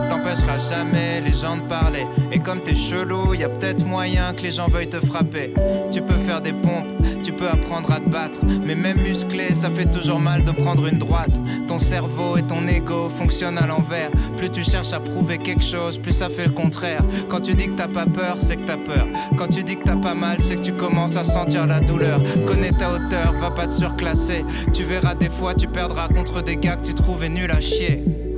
[0.09, 2.05] T'empêcheras jamais les gens de parler.
[2.31, 5.53] Et comme t'es chelou, y a peut-être moyen que les gens veuillent te frapper.
[5.91, 6.87] Tu peux faire des pompes,
[7.23, 8.39] tu peux apprendre à te battre.
[8.43, 11.39] Mais même musclé, ça fait toujours mal de prendre une droite.
[11.67, 14.11] Ton cerveau et ton ego fonctionnent à l'envers.
[14.37, 17.03] Plus tu cherches à prouver quelque chose, plus ça fait le contraire.
[17.27, 19.07] Quand tu dis que t'as pas peur, c'est que t'as peur.
[19.37, 22.21] Quand tu dis que t'as pas mal, c'est que tu commences à sentir la douleur.
[22.45, 24.45] Connais ta hauteur, va pas te surclasser.
[24.73, 28.03] Tu verras des fois, tu perdras contre des gars tu trouvais nuls à chier.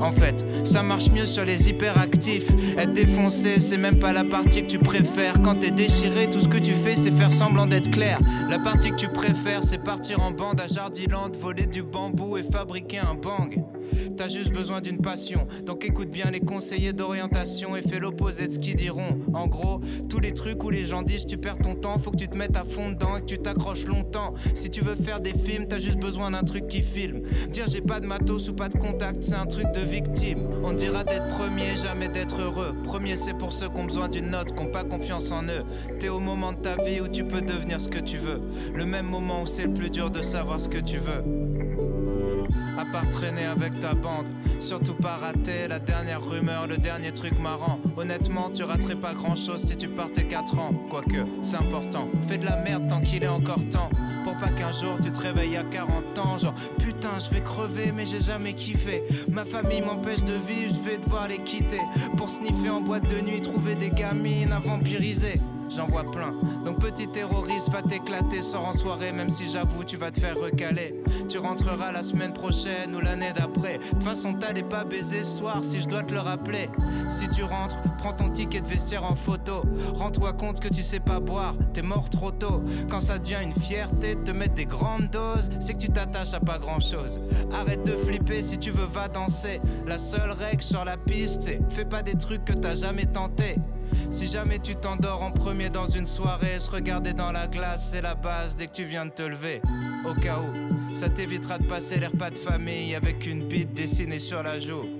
[0.00, 2.48] En fait, ça marche mieux sur les hyperactifs.
[2.78, 5.40] Être défoncé, c'est même pas la partie que tu préfères.
[5.42, 8.18] Quand t'es déchiré, tout ce que tu fais, c'est faire semblant d'être clair.
[8.48, 12.42] La partie que tu préfères, c'est partir en bande à Jardiland, voler du bambou et
[12.42, 13.62] fabriquer un bang.
[14.16, 15.46] T'as juste besoin d'une passion.
[15.64, 19.18] Donc écoute bien les conseillers d'orientation et fais l'opposé de ce qu'ils diront.
[19.34, 22.16] En gros, tous les trucs où les gens disent tu perds ton temps, faut que
[22.16, 24.34] tu te mettes à fond dedans et que tu t'accroches longtemps.
[24.54, 27.22] Si tu veux faire des films, t'as juste besoin d'un truc qui filme.
[27.50, 30.48] Dire j'ai pas de matos ou pas de contact, c'est un truc de victime.
[30.64, 32.74] On dira d'être premier, jamais d'être heureux.
[32.84, 35.64] Premier, c'est pour ceux qui ont besoin d'une note, qui ont pas confiance en eux.
[35.98, 38.40] T'es au moment de ta vie où tu peux devenir ce que tu veux.
[38.74, 41.59] Le même moment où c'est le plus dur de savoir ce que tu veux
[42.78, 44.26] à part traîner avec ta bande.
[44.58, 47.78] Surtout pas rater la dernière rumeur, le dernier truc marrant.
[47.96, 50.72] Honnêtement, tu raterais pas grand chose si tu partais 4 ans.
[50.90, 52.08] Quoique, c'est important.
[52.22, 53.90] Fais de la merde tant qu'il est encore temps.
[54.24, 56.38] Pour pas qu'un jour tu te réveilles à 40 ans.
[56.38, 59.02] Genre, putain, je vais crever, mais j'ai jamais kiffé.
[59.30, 61.80] Ma famille m'empêche de vivre, je vais devoir les quitter.
[62.16, 65.40] Pour sniffer en boîte de nuit, trouver des gamines à vampiriser
[65.74, 66.32] j'en vois plein.
[66.64, 70.36] Donc petit terroriste, va t'éclater, sors en soirée, même si j'avoue tu vas te faire
[70.36, 70.94] recaler.
[71.28, 73.78] Tu rentreras la semaine prochaine ou l'année d'après.
[73.78, 76.68] De toute façon, t'allais pas baiser ce soir si je dois te le rappeler.
[77.08, 79.62] Si tu rentres, prends ton ticket de vestiaire en photo.
[79.94, 82.62] Rends-toi compte que tu sais pas boire, t'es mort trop tôt.
[82.88, 86.40] Quand ça devient une fierté te mettre des grandes doses, c'est que tu t'attaches à
[86.40, 87.20] pas grand chose.
[87.52, 89.60] Arrête de flipper si tu veux, va danser.
[89.86, 93.56] La seule règle sur la piste, c'est fais pas des trucs que t'as jamais tenté.
[94.10, 98.02] Si jamais tu t'endors en premier dans une soirée, se regarder dans la glace, c'est
[98.02, 99.62] la base dès que tu viens de te lever.
[100.08, 104.18] Au cas où, ça t'évitera de passer l'air pas de famille avec une bite dessinée
[104.18, 104.99] sur la joue.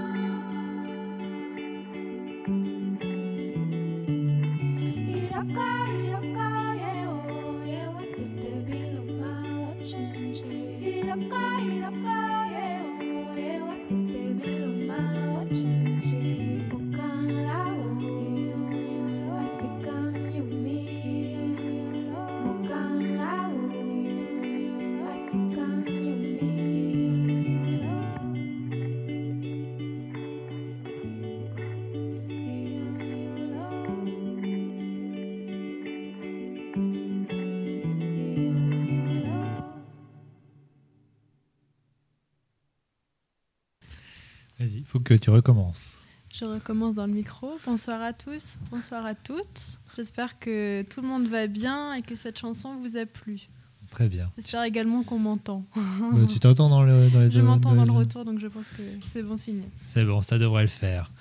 [45.15, 45.97] Tu recommences.
[46.33, 47.59] Je recommence dans le micro.
[47.65, 49.77] Bonsoir à tous, bonsoir à toutes.
[49.97, 53.49] J'espère que tout le monde va bien et que cette chanson vous a plu.
[53.89, 54.31] Très bien.
[54.37, 55.65] J'espère également qu'on m'entend.
[55.77, 58.69] Euh, tu t'entends dans, le, dans les Je m'entends dans le retour, donc je pense
[58.69, 58.81] que
[59.11, 59.63] c'est bon signe.
[59.83, 61.11] C'est bon, ça devrait le faire.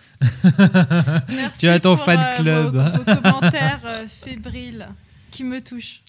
[1.28, 2.76] Merci tu as ton pour, fan euh, club.
[2.76, 4.88] Vos, vos commentaires euh, fébriles
[5.32, 6.03] qui me touchent.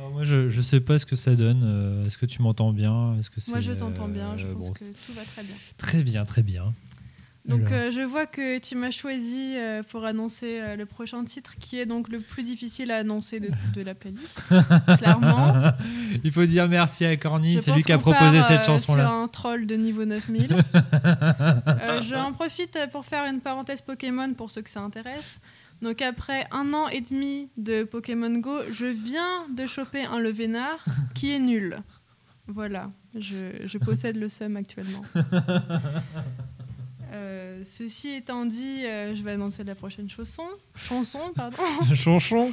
[0.00, 1.60] Alors moi, je ne sais pas ce que ça donne.
[1.62, 4.34] Euh, Est-ce que tu m'entends bien Est-ce que Moi, je t'entends bien.
[4.38, 5.54] Je euh, pense bon, que tout va très bien.
[5.76, 6.72] Très bien, très bien.
[7.46, 11.54] Donc, euh, je vois que tu m'as choisi euh, pour annoncer euh, le prochain titre,
[11.58, 14.42] qui est donc le plus difficile à annoncer de, de la playlist,
[14.98, 15.72] clairement.
[16.24, 19.10] Il faut dire merci à Corny, c'est lui qui a proposé part, cette euh, chanson-là.
[19.10, 20.56] Un troll de niveau 9000.
[21.82, 25.40] Euh, J'en profite pour faire une parenthèse Pokémon pour ceux que ça intéresse.
[25.82, 30.84] Donc après un an et demi de Pokémon Go, je viens de choper un Levénard
[31.14, 31.78] qui est nul.
[32.46, 35.02] Voilà, je, je possède le seum actuellement.
[37.12, 40.44] Euh, ceci étant dit, euh, je vais annoncer la prochaine chanson.
[40.76, 41.62] Chanson, pardon.
[41.94, 42.52] Chanson.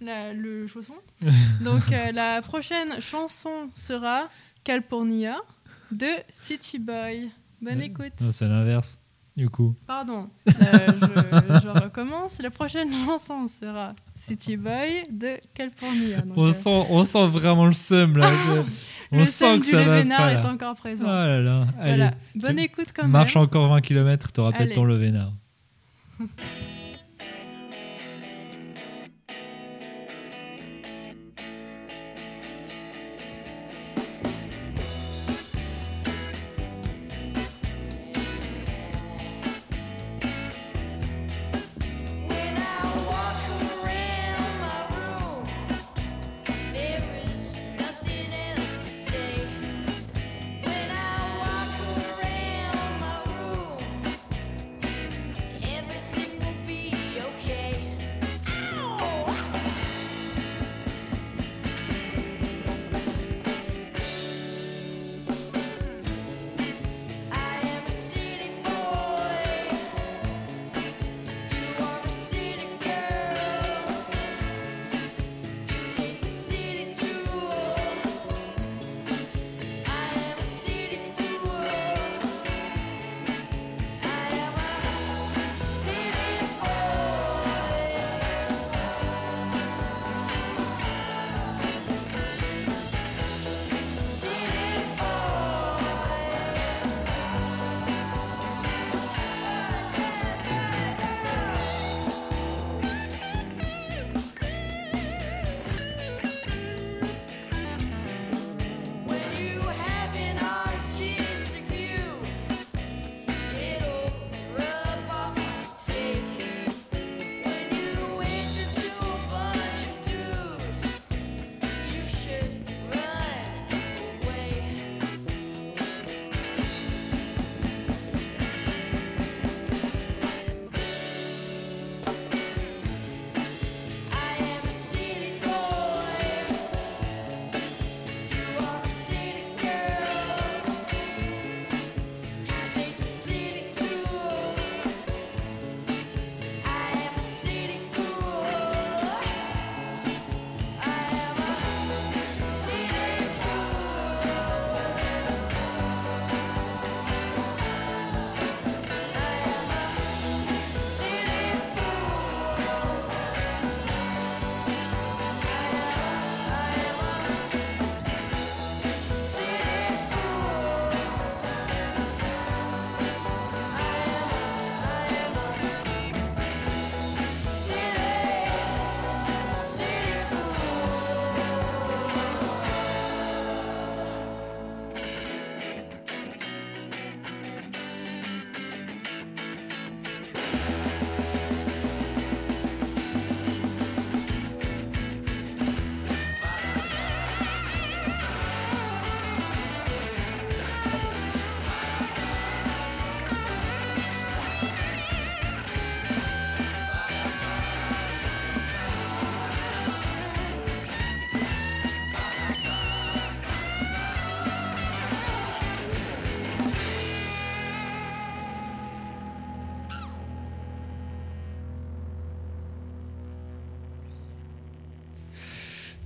[0.00, 0.94] La- le chausson.
[1.62, 4.30] Donc euh, la prochaine chanson sera
[4.64, 5.36] California
[5.92, 7.28] de City Boy.
[7.60, 8.14] Bonne écoute.
[8.18, 8.98] C'est l'inverse,
[9.38, 9.74] du coup.
[9.86, 10.52] Pardon, Euh,
[11.00, 12.42] je, je recommence.
[12.42, 16.20] La prochaine chanson sera City Boy de California.
[16.22, 18.28] Donc, On, euh, sent, on sent vraiment le seum là.
[19.10, 21.06] On le sent que du ça va Lévénard pas, est encore présent.
[21.06, 21.60] Oh là là.
[21.78, 22.06] Voilà.
[22.08, 22.16] Allez.
[22.34, 23.44] Bonne Tu écoute quand Marche même.
[23.44, 24.74] encore 20 km, t'auras peut-être Allez.
[24.74, 24.98] ton le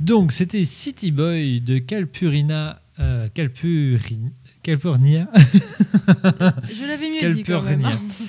[0.03, 2.81] Donc, c'était City Boy de Calpurina.
[2.99, 4.33] euh, Calpurin-
[4.63, 5.29] Calpurnia.
[6.73, 7.87] Je l'avais mieux dit, quand même.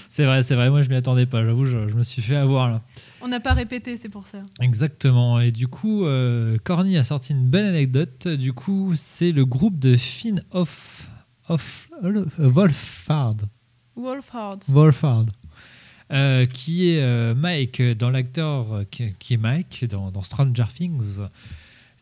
[0.09, 0.69] C'est vrai, c'est vrai.
[0.69, 1.43] Moi, je m'y attendais pas.
[1.43, 2.81] J'avoue, je, je me suis fait avoir là.
[3.21, 4.41] On n'a pas répété, c'est pour ça.
[4.59, 5.39] Exactement.
[5.39, 8.27] Et du coup, euh, Corny a sorti une belle anecdote.
[8.27, 11.09] Du coup, c'est le groupe de Finn of,
[11.49, 13.37] of euh, Wolfhard.
[13.95, 14.59] Wolfhard.
[14.69, 15.25] Wolfhard.
[16.11, 21.19] Euh, qui est euh, Mike dans l'acteur qui, qui est Mike dans, dans Stranger Things.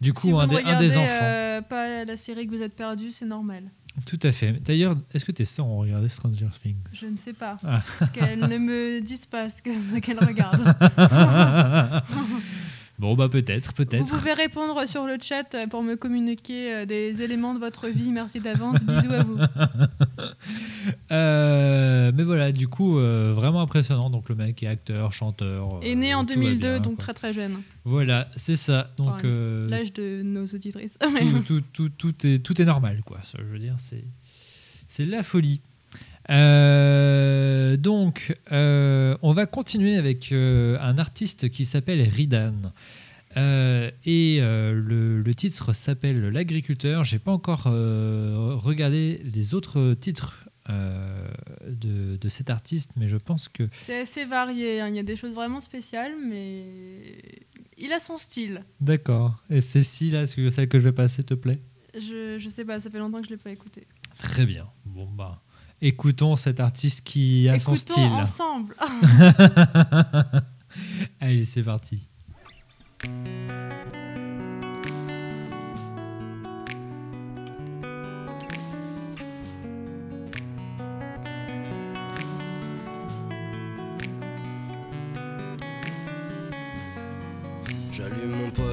[0.01, 1.07] Du coup, si un, des- un des enfants.
[1.09, 3.63] euh, pas la série que vous êtes perdu, c'est normal.
[4.05, 4.53] Tout à fait.
[4.63, 6.77] D'ailleurs, est-ce que tu es sûr de regarder Stranger Things?
[6.93, 7.57] Je ne sais pas.
[7.63, 7.81] Ah.
[7.99, 10.73] Parce qu'elles ne me disent pas ce que- ce qu'elles regardent.
[13.01, 14.05] Bon, bah peut-être, Vous peut-être.
[14.05, 18.11] pouvez répondre sur le chat euh, pour me communiquer euh, des éléments de votre vie.
[18.11, 18.83] Merci d'avance.
[18.83, 19.37] Bisous à vous.
[21.11, 24.09] Euh, mais voilà, du coup, euh, vraiment impressionnant.
[24.09, 25.79] Donc le mec est acteur, chanteur.
[25.83, 26.97] Est né euh, en tout va 2002, bien, donc quoi.
[26.97, 27.61] très très jeune.
[27.83, 28.89] Voilà, c'est ça.
[28.97, 30.97] Donc Enfin, L'âge de nos auditrices.
[30.99, 33.19] tout, tout, tout, tout est, tout est normal, quoi.
[33.37, 34.05] Je veux dire, c'est,
[34.87, 35.61] c'est la folie.
[36.29, 42.73] Euh, donc, euh, on va continuer avec euh, un artiste qui s'appelle Ridan.
[43.35, 47.03] Et le, le titre s'appelle L'agriculteur.
[47.05, 53.63] J'ai pas encore regardé les autres titres de, de cet artiste, mais je pense que
[53.71, 54.89] C'est assez varié, hein.
[54.89, 57.03] il y a des choses vraiment spéciales, mais
[57.77, 58.63] il a son style.
[58.81, 59.41] D'accord.
[59.49, 61.61] Et celle-ci, là, celle que je vais passer, te plaît?
[61.93, 63.87] Je, je sais pas, ça fait longtemps que je l'ai pas écouté.
[64.17, 64.67] Très bien.
[64.85, 65.41] Bon, bah,
[65.81, 68.03] écoutons cet artiste qui a son Écoutons style.
[68.03, 68.75] ensemble.
[71.19, 72.07] Allez, c'est parti.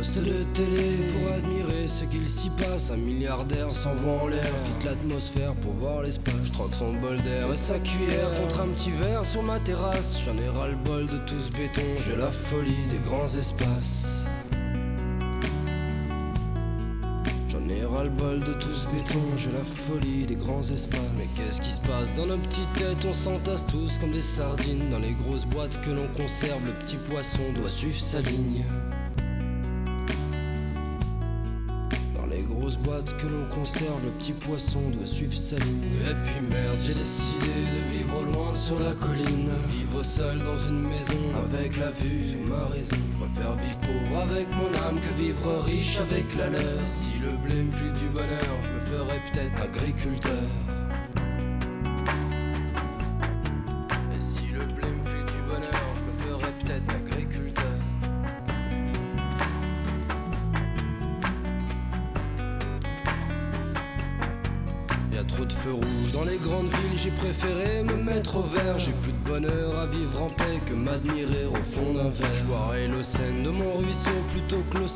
[0.08, 2.90] Poste de télé pour admirer ce qu'il s'y passe.
[2.90, 6.52] Un milliardaire s'envoie en l'air, quitte l'atmosphère pour voir l'espace.
[6.52, 10.18] Troque son bol d'air et sa cuillère contre un petit verre sur ma terrasse.
[10.24, 14.26] J'en ai ras le bol de tout ce béton, j'ai la folie des grands espaces.
[17.48, 21.00] J'en ai ras le bol de tout ce béton, j'ai la folie des grands espaces.
[21.16, 23.04] Mais qu'est-ce qui se passe dans nos petites têtes?
[23.08, 26.64] On s'entasse tous comme des sardines dans les grosses boîtes que l'on conserve.
[26.66, 28.64] Le petit poisson doit suivre sa ligne.
[32.84, 35.84] Boîtes que l'on conserve, le petit poisson doit suivre sa ligne.
[36.08, 39.50] Et puis merde, j'ai décidé de vivre loin sur la colline.
[39.70, 42.96] Vivre seul dans une maison avec la vue sur ma raison.
[43.12, 46.80] Je préfère vivre pauvre avec mon âme que vivre riche avec la leur.
[46.86, 50.77] Si le blé me du bonheur, je me ferais peut-être agriculteur.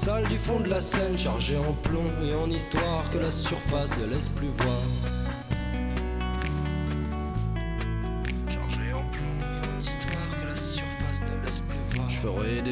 [0.04, 3.90] Sale du fond de la Seine, chargé en plomb et en histoire que la surface
[4.00, 5.11] ne laisse plus voir.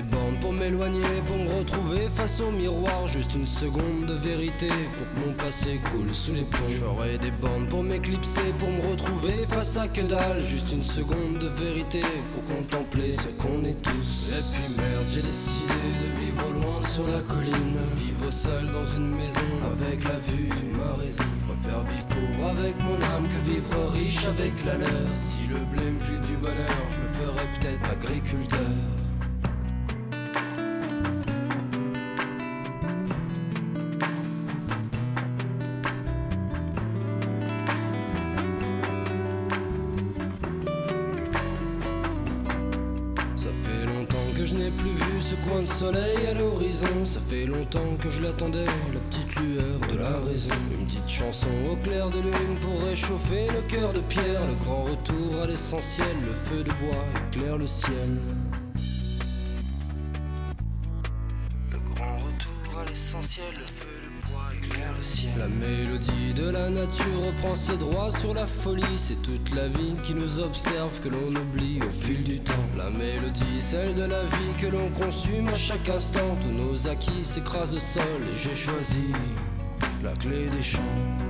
[0.01, 3.07] Des bandes pour m'éloigner, pour me retrouver face au miroir.
[3.09, 6.69] Juste une seconde de vérité pour que mon passé coule sous les ponts.
[6.69, 10.01] Je ferai des bandes pour m'éclipser, pour me retrouver face à que.
[10.39, 12.01] Juste une seconde de vérité
[12.33, 14.29] pour contempler ce qu'on est tous.
[14.31, 17.77] Et puis merde, j'ai décidé de vivre loin sur la colline.
[17.97, 20.49] Vivre seul dans une maison avec la vue
[20.79, 21.25] ma raison.
[21.41, 25.11] Je préfère vivre pauvre avec mon âme que vivre riche avec la leur.
[25.15, 29.10] Si le blé me file du bonheur, je me ferais peut-être agriculteur.
[48.49, 50.55] La petite lueur de la raison.
[50.73, 54.47] Une petite chanson au clair de lune pour réchauffer le cœur de pierre.
[54.47, 58.19] Le grand retour à l'essentiel, le feu de bois éclaire le ciel.
[61.71, 64.00] Le grand retour à l'essentiel, le feu
[65.39, 68.83] La mélodie de la nature reprend ses droits sur la folie.
[68.97, 72.53] C'est toute la vie qui nous observe, que l'on oublie au fil du temps.
[72.77, 76.37] La mélodie, celle de la vie que l'on consume à chaque instant.
[76.43, 79.13] Tous nos acquis s'écrasent au sol et j'ai choisi
[80.03, 81.30] la clé des champs.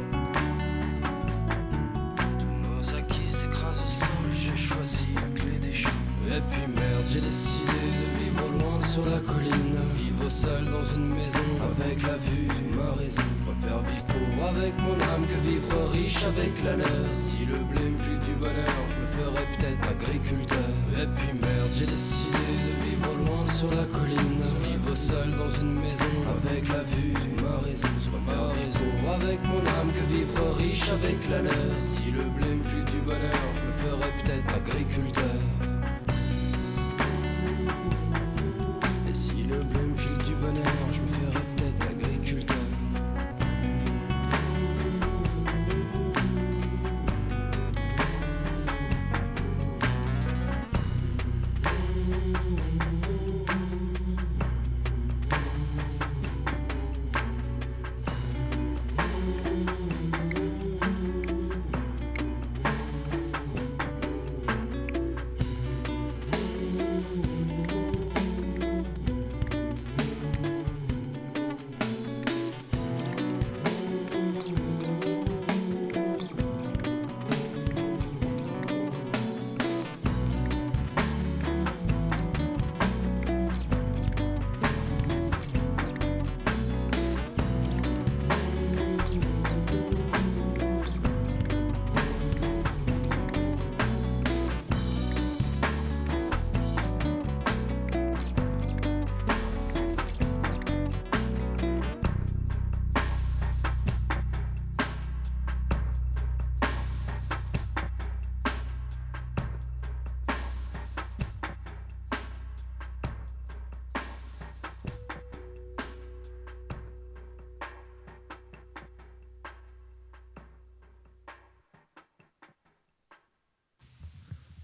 [16.25, 16.77] Avec la.
[17.15, 20.71] Si le blé me file du bonheur, je me ferais peut-être agriculteur.
[21.01, 24.41] Et puis merde, j'ai décidé de vivre loin sur la colline.
[24.63, 27.89] Vivre seul dans une maison avec la vue sur ma raison.
[28.13, 31.75] Préfère vivre pauvre avec mon âme que vivre riche avec la leur.
[31.79, 35.60] Si le blé me file du bonheur, je me ferais peut-être agriculteur.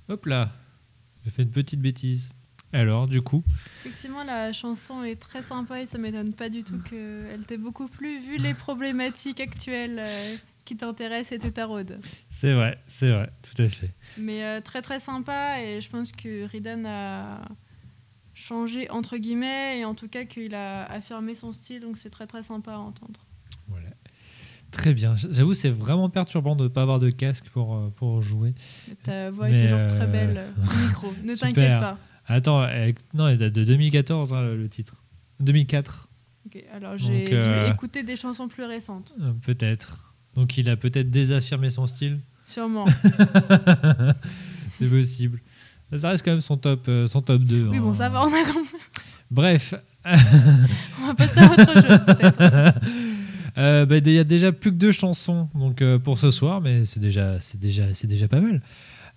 [0.08, 0.52] Hop là,
[1.24, 2.32] j'ai fait une petite bêtise.
[2.72, 3.42] Alors, du coup,
[3.84, 7.88] Effectivement, la chanson est très sympa et ça m'étonne pas du tout qu'elle t'ait beaucoup
[7.88, 11.98] plu vu les problématiques actuelles euh, qui t'intéressent et te taraudent.
[12.30, 13.90] c'est vrai, c'est vrai, tout à fait.
[14.18, 17.40] Mais euh, très très sympa et je pense que Ridan a
[18.34, 22.26] changé entre guillemets et en tout cas qu'il a affirmé son style donc c'est très
[22.26, 23.25] très sympa à entendre.
[24.76, 25.14] Très bien.
[25.30, 28.54] J'avoue, c'est vraiment perturbant de ne pas avoir de casque pour, euh, pour jouer.
[29.04, 31.98] Ta voix est toujours euh, très belle au micro, ne t'inquiète pas.
[32.26, 34.94] Attends, euh, non, il date de 2014 hein, le, le titre.
[35.40, 36.06] 2004,
[36.46, 40.14] Ok, alors j'ai euh, dû écouter des chansons plus récentes, euh, peut-être.
[40.36, 42.20] Donc il a peut-être désaffirmé son style.
[42.46, 42.86] sûrement.
[44.78, 45.40] c'est possible.
[45.96, 47.68] Ça reste quand même son top, euh, son top 2.
[47.68, 47.80] Oui hein.
[47.80, 48.78] bon ça va, on a compris.
[49.30, 49.74] Bref.
[51.02, 52.74] On va passer à autre chose, peut-être.
[53.58, 56.60] Euh, bah, Il y a déjà plus que deux chansons donc, euh, pour ce soir,
[56.60, 58.62] mais c'est déjà, c'est déjà, c'est déjà pas mal.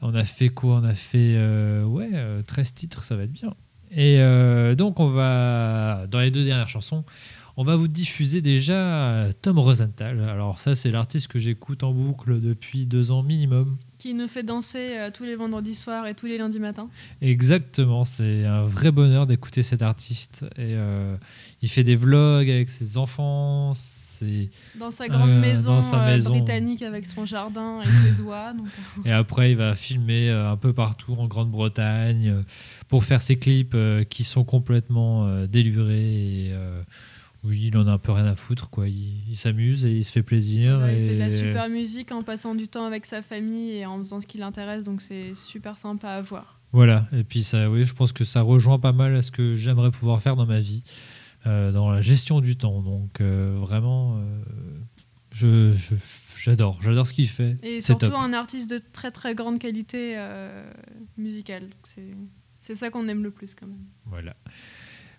[0.02, 0.76] On a fait quoi?
[0.76, 3.54] On a fait euh, ouais, euh, 13 titres, ça va être bien.
[3.92, 7.04] Et euh, donc, on va, dans les deux dernières chansons,
[7.58, 10.22] on va vous diffuser déjà euh, Tom Rosenthal.
[10.22, 13.78] Alors, ça, c'est l'artiste que j'écoute en boucle depuis deux ans minimum.
[13.98, 16.88] Qui nous fait danser euh, tous les vendredis soirs et tous les lundis matins.
[17.22, 20.46] Exactement, c'est un vrai bonheur d'écouter cet artiste.
[20.56, 21.18] Et euh,
[21.62, 23.74] il fait des vlogs avec ses enfants.
[24.80, 26.32] Dans sa grande euh, maison, dans sa euh, maison.
[26.32, 28.54] britannique avec son jardin et ses oies.
[28.54, 32.44] donc, euh, Et après, il va filmer un peu partout en Grande-Bretagne
[32.88, 33.76] pour faire ses clips
[34.10, 36.48] qui sont complètement délurés.
[36.48, 36.54] Et,
[37.46, 38.70] oui, il en a un peu rien à foutre.
[38.70, 38.90] Quoi.
[38.90, 40.86] Il, il s'amuse et il se fait plaisir.
[40.86, 41.00] et...
[41.00, 43.98] il fait de la super musique en passant du temps avec sa famille et en
[44.00, 46.60] faisant ce qui l'intéresse, donc c'est super sympa à voir.
[46.72, 49.56] Voilà, et puis ça, oui, je pense que ça rejoint pas mal à ce que
[49.56, 50.84] j'aimerais pouvoir faire dans ma vie,
[51.46, 52.82] dans la gestion du temps.
[52.82, 54.42] Donc euh, vraiment, euh,
[55.32, 55.96] je- je-
[56.36, 57.58] j'adore, j'adore ce qu'il fait.
[57.64, 58.16] Et surtout top.
[58.16, 60.64] un artiste de très très grande qualité euh,
[61.18, 61.64] musicale.
[61.64, 62.14] Donc c'est
[62.60, 63.86] c'est ça qu'on aime le plus quand même.
[64.06, 64.36] Voilà.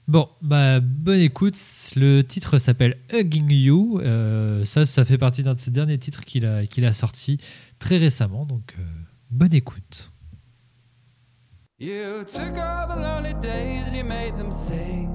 [0.09, 1.57] Bon, bah, bonne écoute.
[1.95, 4.01] Le titre s'appelle Hugging You.
[4.01, 7.39] Euh, ça, ça fait partie d'un de ses derniers titres qu'il a, qu'il a sorti
[7.79, 8.45] très récemment.
[8.45, 8.83] Donc, euh,
[9.31, 10.11] bonne écoute.
[11.79, 15.09] You took all the lonely days and you made them sing.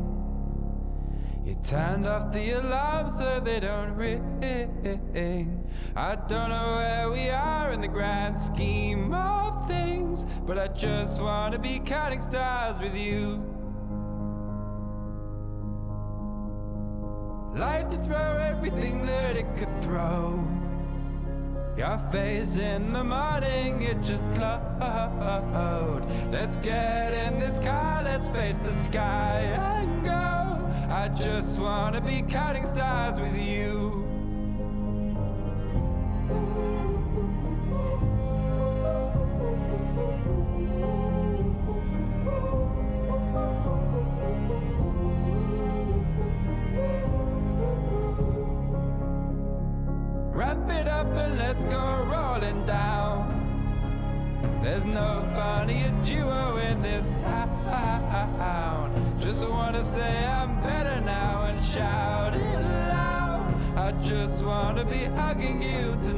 [1.46, 5.64] You turned off the alarms so they don't ring.
[5.96, 11.22] I don't know where we are in the grand scheme of things, but I just
[11.22, 13.44] want to be counting stars with you.
[17.56, 20.44] Life to throw everything that it could throw.
[21.78, 26.08] Your face in the morning, it just glowed.
[26.32, 30.65] Let's get in this car, let's face the sky and go.
[30.90, 34.04] I just wanna be counting stars with you.
[50.34, 53.32] Ramp it up and let's go rolling down.
[54.62, 56.45] There's no funnier duo
[61.76, 63.54] shout it loud.
[63.76, 66.15] I just wanna be hugging you tonight.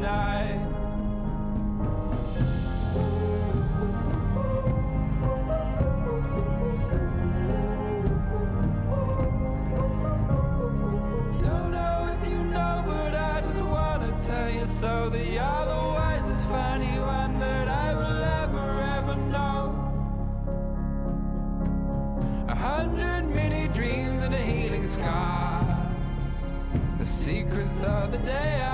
[27.77, 28.66] Secrets of the day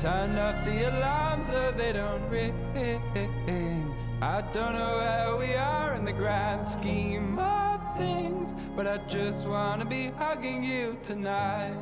[0.00, 2.54] Turn up the alarm so they don't ring.
[4.22, 9.44] I don't know where we are in the grand scheme of things, but I just
[9.44, 11.74] wanna be hugging you tonight.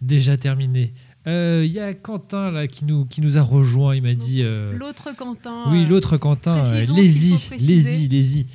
[0.00, 0.94] Déjà terminé.
[1.26, 3.94] Euh, Il y a Quentin là qui nous, qui nous a rejoint.
[3.94, 4.40] Il m'a dit.
[4.42, 5.64] euh, L'autre Quentin.
[5.70, 7.48] oui, euh, l'autre Quentin, euh, Lazy.
[7.50, 8.46] Lazy, Lazy.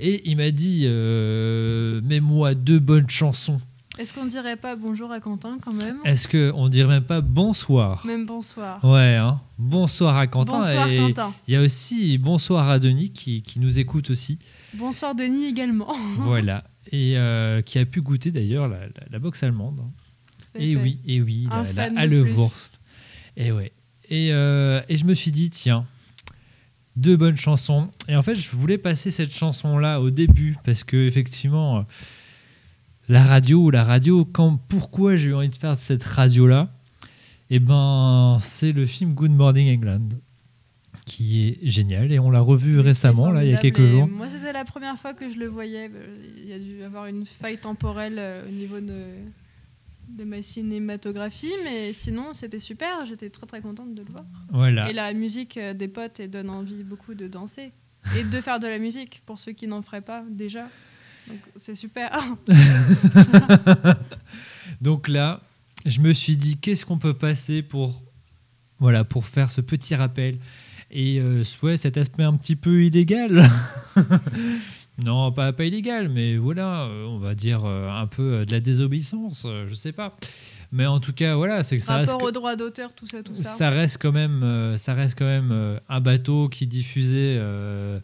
[0.00, 3.60] Et il m'a dit euh, Mets-moi deux bonnes chansons.
[3.98, 5.96] Est-ce qu'on dirait pas bonjour à Quentin quand même?
[6.04, 8.06] Est-ce qu'on dirait même pas bonsoir?
[8.06, 8.82] Même bonsoir.
[8.84, 9.40] Ouais, hein.
[9.58, 10.58] bonsoir à Quentin.
[10.58, 11.34] Bonsoir, et Quentin.
[11.48, 14.38] Il y a aussi bonsoir à Denis qui, qui nous écoute aussi.
[14.74, 15.92] Bonsoir Denis également.
[16.18, 16.62] voilà.
[16.92, 19.80] Et euh, qui a pu goûter d'ailleurs la, la- la boxe allemande.
[20.58, 20.82] Et fait.
[20.82, 22.80] oui, et oui, Un la, la Halewurst.
[23.36, 23.72] Et ouais.
[24.10, 25.86] Et, euh, et je me suis dit, tiens,
[26.96, 27.90] deux bonnes chansons.
[28.08, 31.82] Et en fait, je voulais passer cette chanson-là au début parce que effectivement, euh,
[33.08, 36.70] la radio, la radio, quand, pourquoi j'ai eu envie de faire cette radio-là?
[37.50, 40.08] Eh ben, c'est le film Good Morning England
[41.06, 44.06] qui est génial et on l'a revu récemment là il y a quelques jours.
[44.06, 45.90] Moi, c'était la première fois que je le voyais.
[46.36, 49.04] Il y a dû avoir une faille temporelle euh, au niveau de,
[50.08, 53.04] de ma cinématographie, mais sinon, c'était super.
[53.06, 54.24] J'étais très très contente de le voir.
[54.50, 54.90] Voilà.
[54.90, 57.72] Et la musique euh, des potes elle donne envie beaucoup de danser
[58.16, 60.68] et de faire de la musique pour ceux qui n'en feraient pas déjà.
[61.28, 62.10] Donc, c'est super.
[64.80, 65.42] Donc là,
[65.84, 68.02] je me suis dit, qu'est-ce qu'on peut passer pour,
[68.78, 70.38] voilà, pour faire ce petit rappel?
[70.90, 73.48] Et euh, ouais, cet aspect un petit peu illégal.
[75.02, 78.50] non, pas, pas illégal, mais voilà, euh, on va dire euh, un peu euh, de
[78.50, 80.16] la désobéissance, je sais pas.
[80.72, 83.22] Mais en tout cas, voilà, c'est que ça reste, Rapport aux droits d'auteur, tout ça,
[83.22, 83.44] tout ça.
[83.44, 88.00] ça reste quand même, ça reste quand même un bateau qui diffusait euh,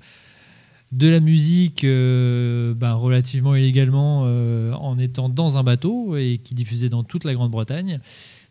[0.95, 6.55] de la musique euh, ben, relativement illégalement euh, en étant dans un bateau et qui
[6.55, 8.01] diffusait dans toute la Grande-Bretagne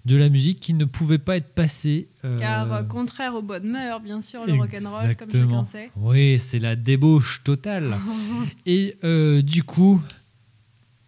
[0.06, 2.10] de la musique qui ne pouvait pas être passée.
[2.26, 5.92] euh, Car euh, contraire aux bonnes mœurs, bien sûr, le rock'n'roll, comme chacun sait.
[5.96, 7.96] Oui, c'est la débauche totale.
[8.66, 10.02] Et euh, du coup,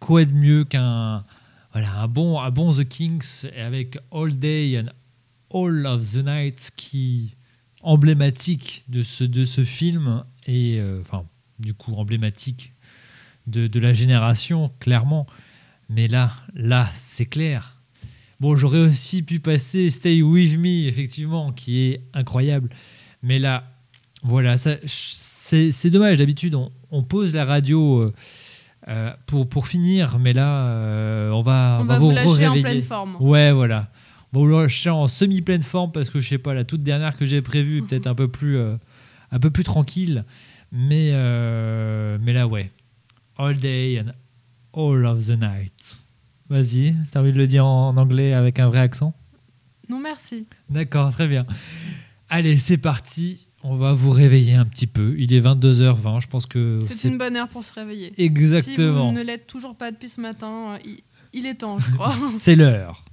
[0.00, 1.24] quoi de mieux qu'un
[1.72, 4.88] voilà, un bon, un bon The Kings avec All Day and
[5.52, 7.34] All of the Night qui
[7.82, 11.24] emblématique de ce, de ce film et euh, enfin
[11.60, 12.72] du coup emblématique
[13.46, 15.26] de, de la génération clairement
[15.88, 17.75] mais là là c'est clair
[18.40, 22.70] bon j'aurais aussi pu passer Stay With Me effectivement qui est incroyable
[23.22, 23.64] mais là
[24.22, 28.12] voilà ça c'est dommage d'habitude on, on pose la radio euh,
[28.88, 32.60] euh, pour, pour finir, mais là, euh, on va, On va vous vous lâcher en
[32.60, 33.16] pleine forme.
[33.18, 33.90] Ouais, voilà.
[34.32, 37.16] On va vous lâcher en semi-pleine forme parce que je sais pas, la toute dernière
[37.16, 38.76] que j'ai prévue peut-être un peu plus, euh,
[39.32, 40.24] un peu plus tranquille.
[40.70, 41.10] Mais,
[42.20, 42.70] mais là, ouais.
[43.38, 44.12] All day and
[44.72, 45.98] all of the night.
[46.48, 49.14] Vas-y, t'as envie de le dire en anglais avec un vrai accent
[49.88, 50.46] Non, merci.
[50.70, 51.44] D'accord, très bien.
[52.28, 53.48] Allez, c'est parti.
[53.62, 55.16] On va vous réveiller un petit peu.
[55.18, 56.20] Il est 22h20.
[56.20, 58.12] Je pense que C'est une bonne heure pour se réveiller.
[58.16, 59.10] Exactement.
[59.10, 60.78] Si vous ne l'êtes toujours pas depuis ce matin,
[61.32, 62.14] il est temps, je crois.
[62.38, 63.04] c'est l'heure.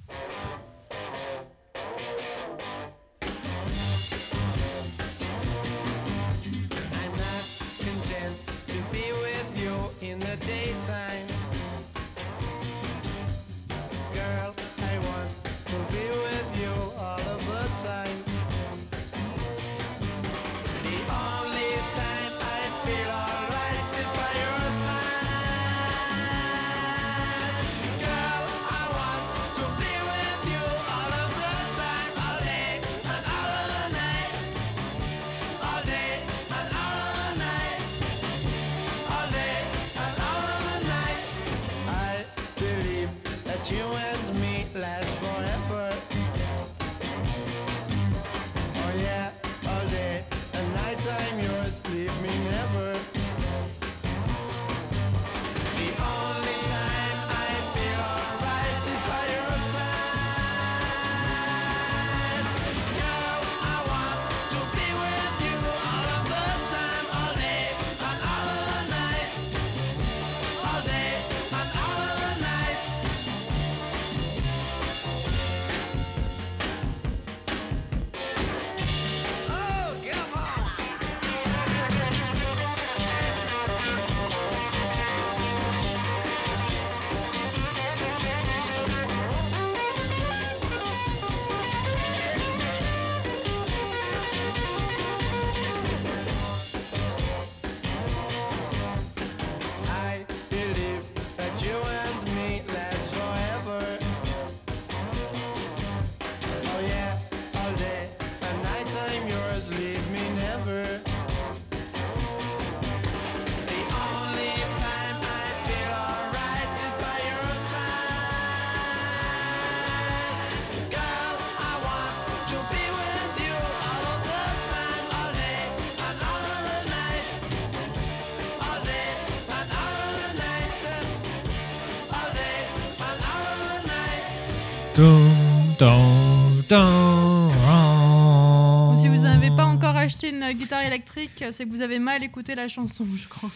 [140.94, 143.50] Électrique, c'est que vous avez mal écouté la chanson, je crois.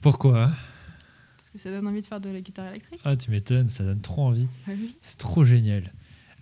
[0.00, 0.50] Pourquoi?
[1.38, 3.00] Parce que ça donne envie de faire de la guitare électrique.
[3.04, 4.46] Ah, tu m'étonnes, ça donne trop envie.
[4.66, 4.94] Ah oui.
[5.02, 5.92] C'est trop génial.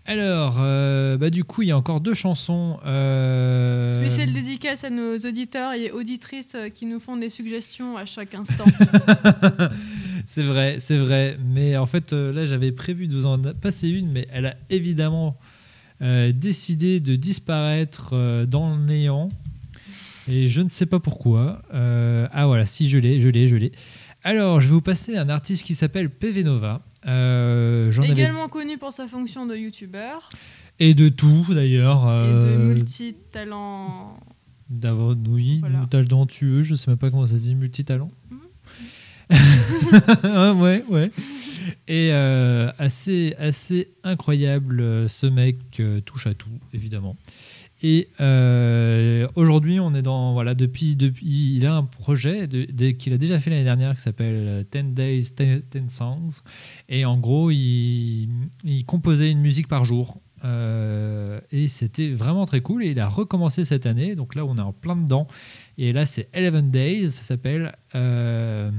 [0.04, 2.80] Alors, euh, bah, du coup, il y a encore deux chansons.
[2.84, 8.04] euh, Spéciale dédicace à nos auditeurs et auditrices euh, qui nous font des suggestions à
[8.04, 8.64] chaque instant.
[10.26, 11.38] c'est vrai, c'est vrai.
[11.44, 14.56] Mais en fait, euh, là, j'avais prévu de vous en passer une, mais elle a
[14.70, 15.36] évidemment
[16.02, 19.28] euh, décidé de disparaître euh, dans le néant.
[20.28, 21.62] Et je ne sais pas pourquoi.
[21.74, 23.72] Euh, ah voilà, si je l'ai, je l'ai, je l'ai.
[24.24, 26.80] Alors, je vais vous passer un artiste qui s'appelle PV Nova.
[27.06, 30.30] Euh, avais- Également connu pour sa fonction de youtubeur
[30.78, 32.04] Et de tout, d'ailleurs.
[32.24, 34.16] et de euh, multi-talent.
[34.70, 35.86] D'avoir, oui, Voilà.
[35.90, 38.10] talentueux, je sais même pas comment ça se dit, multitalent.
[40.22, 41.10] Ah, ouais, ouais.
[41.88, 45.56] Et assez, assez incroyable, ce mec
[46.04, 47.16] touche à tout, évidemment.
[47.84, 50.32] Et euh, aujourd'hui, on est dans.
[50.32, 51.56] Voilà, depuis, depuis.
[51.56, 52.48] Il a un projet
[52.98, 56.42] qu'il a déjà fait l'année dernière qui s'appelle euh, 10 Days, 10, 10 Songs.
[56.88, 58.28] Et en gros, il,
[58.86, 60.20] composait une musique par jour.
[60.44, 62.84] Euh, et c'était vraiment très cool.
[62.84, 64.14] Et il a recommencé cette année.
[64.14, 65.26] Donc là, on est en plein dedans.
[65.76, 67.74] Et là, c'est 11 Days, ça s'appelle.
[67.96, 68.70] Euh,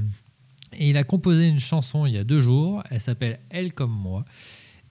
[0.72, 2.82] et il a composé une chanson il y a deux jours.
[2.90, 4.24] Elle s'appelle Elle comme moi.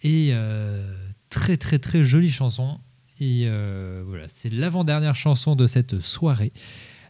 [0.04, 0.96] Et euh,
[1.30, 2.80] très, très, très jolie chanson.
[3.20, 6.52] Et euh, voilà, c'est l'avant-dernière chanson de cette soirée.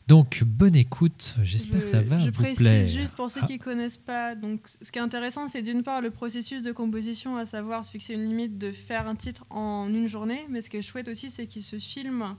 [0.08, 1.36] Donc, bonne écoute.
[1.44, 3.48] J'espère que ça va je vous précise juste pour ceux Ah.
[3.48, 4.36] qui connaissent pas.
[4.36, 7.92] Donc, ce qui est intéressant, c'est d'une part le processus de composition, à savoir se
[7.92, 10.46] fixer une limite de faire un titre en une journée.
[10.50, 12.36] Mais ce qui est chouette aussi, c'est qu'il se filme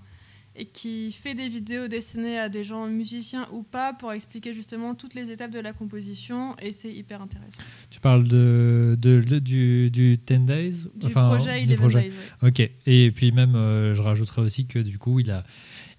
[0.56, 4.94] et qui fait des vidéos destinées à des gens musiciens ou pas pour expliquer justement
[4.94, 7.60] toutes les étapes de la composition et c'est hyper intéressant.
[7.90, 12.00] Tu parles de, de- de- du, du 10 Days Du projet du 11 projet.
[12.02, 12.12] Days,
[12.42, 12.70] Ok.
[12.86, 15.42] Et puis même, euh, je rajouterais aussi que du coup, il a,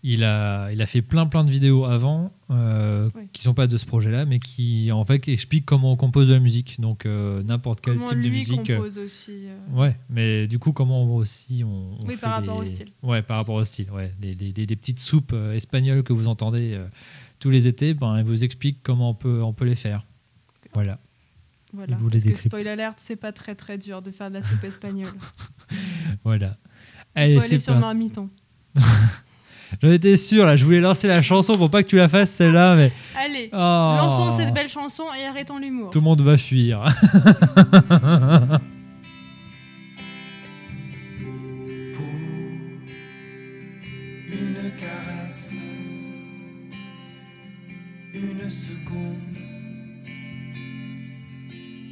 [0.07, 3.23] il a, il a fait plein plein de vidéos avant euh, Oui.
[3.33, 6.33] qui sont pas de ce projet-là, mais qui en fait expliquent comment on compose de
[6.33, 6.79] la musique.
[6.79, 8.69] Donc euh, n'importe quel Comment type de musique.
[8.69, 9.31] euh, compose aussi.
[9.47, 12.69] euh, Ouais, mais du coup, comment on aussi on, on Oui, fait par rapport les-
[12.69, 12.87] au style.
[13.03, 13.89] Ouais, par rapport au style.
[13.91, 16.79] Ouais, les, les- les- petites soupes euh, espagnoles que vous entendez
[17.39, 20.05] tous les étés, ben, elle vous explique comment on peut, on peut les faire.
[20.73, 20.99] Voilà.
[21.73, 21.93] Voilà.
[21.93, 24.35] Il vous les Parce que spoil alert, c'est pas très très dur de faire de
[24.35, 25.13] la soupe espagnole.
[26.23, 26.57] Voilà.
[27.17, 27.81] Il faut aller sur parti.
[27.81, 28.29] Marmiton.
[29.81, 32.31] J'en étais sûr, là, je voulais lancer la chanson pour pas que tu la fasses
[32.31, 33.55] celle-là, mais Allez, Oh.
[33.57, 35.89] lançons cette belle chanson et arrêtons l'humour.
[35.89, 36.85] tout le monde va fuir.
[44.27, 45.55] Une caresse,
[48.13, 49.37] une seconde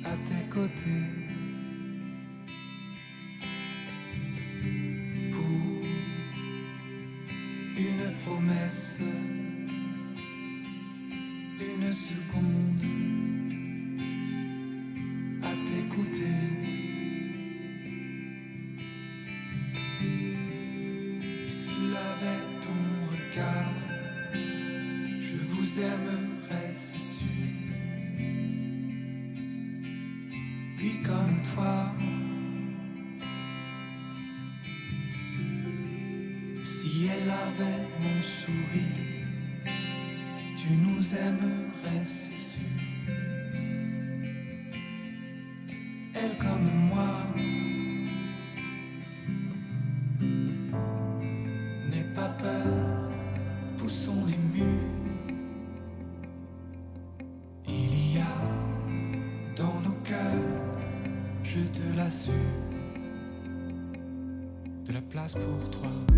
[0.06, 1.23] à tes côtés.
[8.26, 9.02] Promesse,
[11.60, 13.03] une seconde
[38.24, 39.28] sourire,
[40.56, 42.62] tu nous aimerais, c'est sûr.
[46.16, 47.28] Elle comme moi.
[51.90, 53.12] N'aie pas peur,
[53.78, 54.66] poussons les murs.
[57.68, 60.48] Il y a dans nos cœurs,
[61.44, 62.34] je te l'assure,
[64.86, 66.13] de la place pour toi.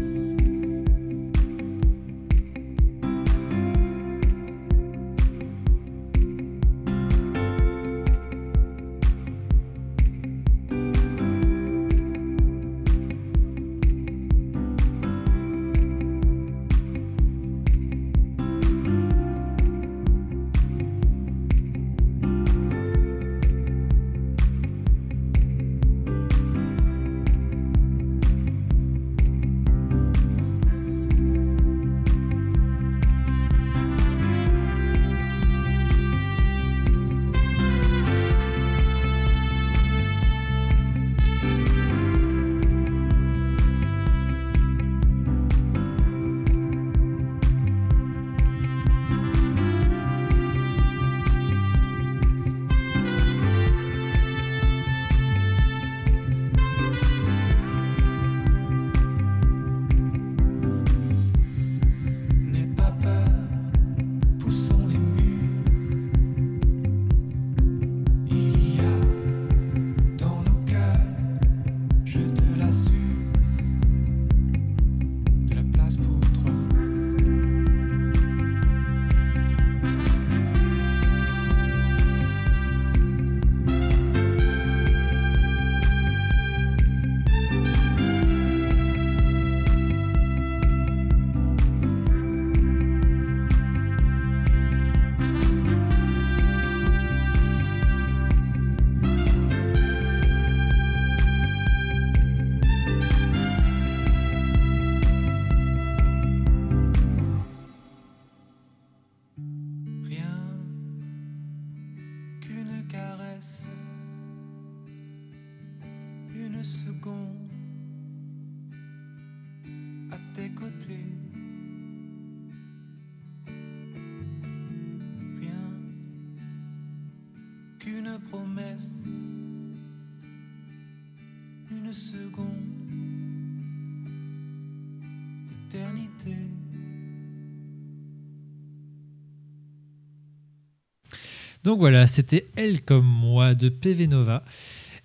[141.66, 144.44] Donc voilà, c'était Elle comme moi de PV Nova.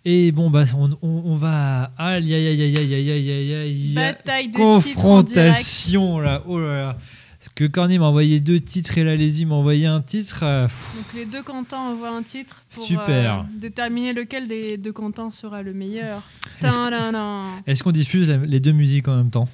[0.04, 1.92] Et bon, bah, on, on, on va.
[1.96, 6.42] Aïe, aïe, aïe, aïe, aïe, aïe, aïe, Bataille de Confrontation, là.
[6.46, 6.98] Oh là là.
[7.38, 10.40] Parce que Corny m'a envoyé deux titres et là, les m'a envoyé un titre.
[10.42, 13.40] Euh, Donc les deux cantons envoient un titre pour Super.
[13.40, 16.22] Euh, déterminer lequel des deux cantons sera le meilleur.
[17.66, 19.48] Est-ce qu'on diffuse les deux musiques en même temps?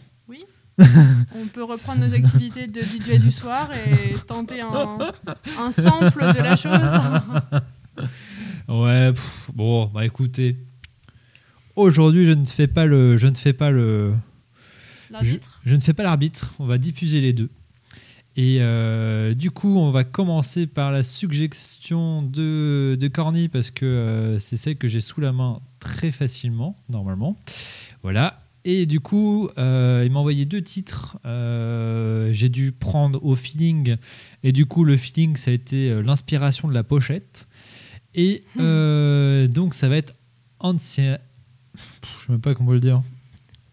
[0.78, 4.98] On peut reprendre nos activités de DJ du soir et tenter un,
[5.58, 6.78] un sample de la chose.
[8.68, 10.56] Ouais, pff, bon, bah écoutez.
[11.76, 13.16] Aujourd'hui, je ne fais pas le.
[13.16, 14.14] Je ne fais pas le.
[15.10, 16.54] L'arbitre je, je ne fais pas l'arbitre.
[16.58, 17.48] On va diffuser les deux.
[18.36, 23.86] Et euh, du coup, on va commencer par la suggestion de, de Corny parce que
[23.86, 27.38] euh, c'est celle que j'ai sous la main très facilement, normalement.
[28.02, 28.42] Voilà.
[28.68, 31.18] Et du coup, euh, il m'a envoyé deux titres.
[31.24, 33.97] Euh, j'ai dû prendre au feeling.
[34.43, 37.47] Et du coup, le feeling, ça a été euh, l'inspiration de la pochette.
[38.16, 40.16] Et euh, donc, ça va être
[40.59, 41.20] ancien.
[41.76, 43.05] Je ne sais même pas comment le dire.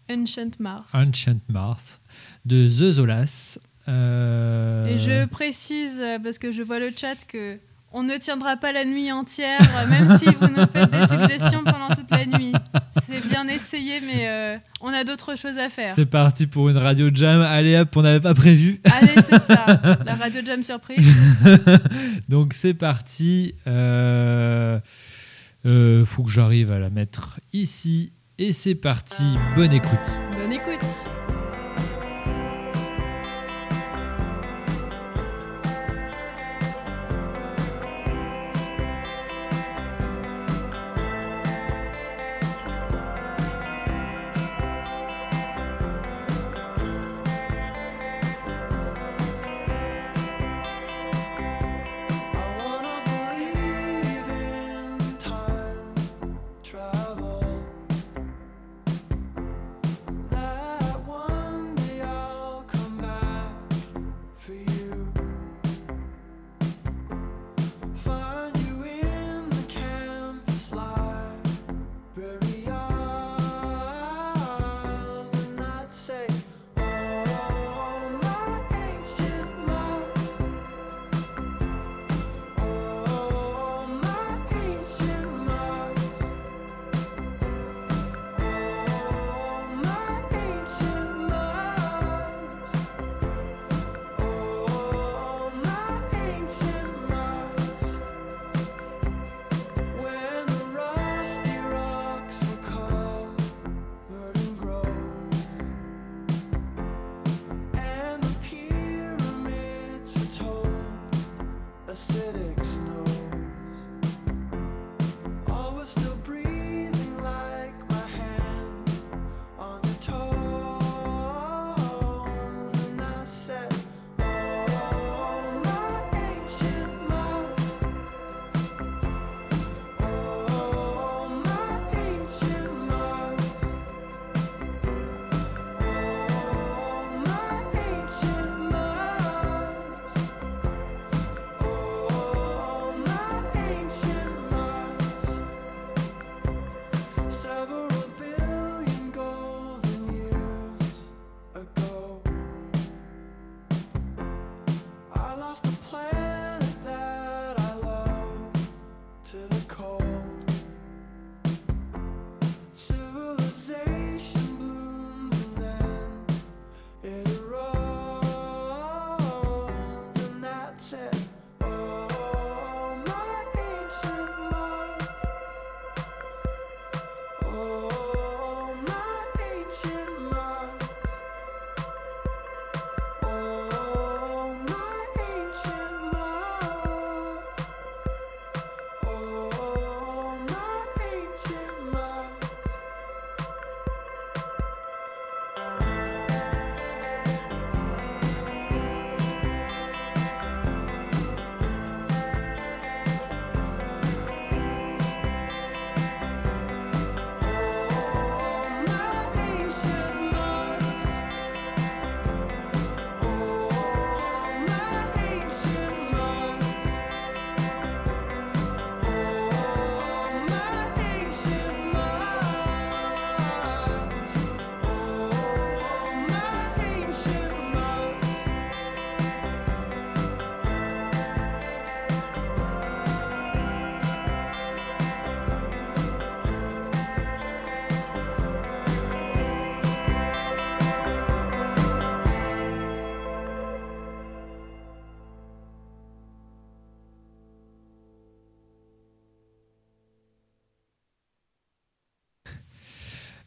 [0.08, 0.94] Ancient Mars.
[0.94, 2.00] Ancient Mars
[2.44, 3.58] de The Zolas.
[3.88, 3.90] Et
[4.98, 7.58] je précise, parce que je vois le chat, que
[7.94, 11.62] on ne tiendra pas la nuit entière, euh, même si vous nous faites des suggestions
[11.64, 12.52] pendant toute la nuit.
[13.06, 15.94] C'est bien essayé, mais euh, on a d'autres choses à faire.
[15.94, 17.40] C'est parti pour une radio jam.
[17.40, 18.80] Allez hop, on n'avait pas prévu.
[18.84, 21.06] Allez, c'est ça, la radio jam surprise.
[22.28, 23.54] Donc c'est parti.
[23.66, 24.80] Euh,
[25.66, 28.12] euh, faut que j'arrive à la mettre ici.
[28.38, 29.22] Et c'est parti.
[29.54, 30.18] Bonne écoute.
[30.36, 30.84] Bonne écoute.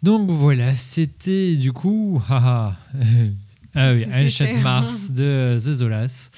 [0.07, 2.23] Donc voilà, c'était du coup.
[2.29, 2.77] haha,
[3.75, 6.29] ah oui, c'était Mars de The Zolas.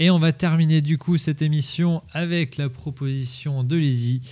[0.00, 4.22] Et on va terminer du coup cette émission avec la proposition de Lizzie,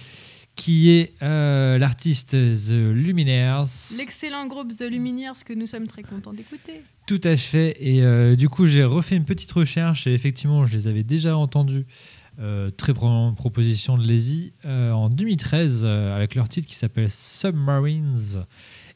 [0.56, 3.62] qui est euh, l'artiste The Luminaires.
[3.96, 6.82] L'excellent groupe The Lumineers que nous sommes très contents d'écouter.
[7.06, 7.76] Tout à fait.
[7.78, 11.36] Et euh, du coup, j'ai refait une petite recherche et effectivement, je les avais déjà
[11.36, 11.86] entendus.
[12.40, 18.44] euh, très probablement proposition de Lazy en 2013 euh, avec leur titre qui s'appelle Submarines.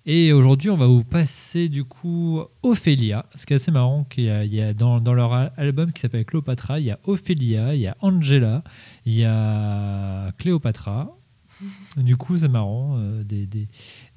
[0.07, 3.25] Et aujourd'hui, on va vous passer du coup Ophélia.
[3.37, 5.53] Ce qui est assez marrant, qu'il y a, il y a dans, dans leur al-
[5.57, 8.63] album qui s'appelle Cléopatra, il y a Ophélia, il y a Angela,
[9.07, 11.17] il y a Cléopatra.
[11.97, 13.69] Du coup, c'est marrant, euh, des, des,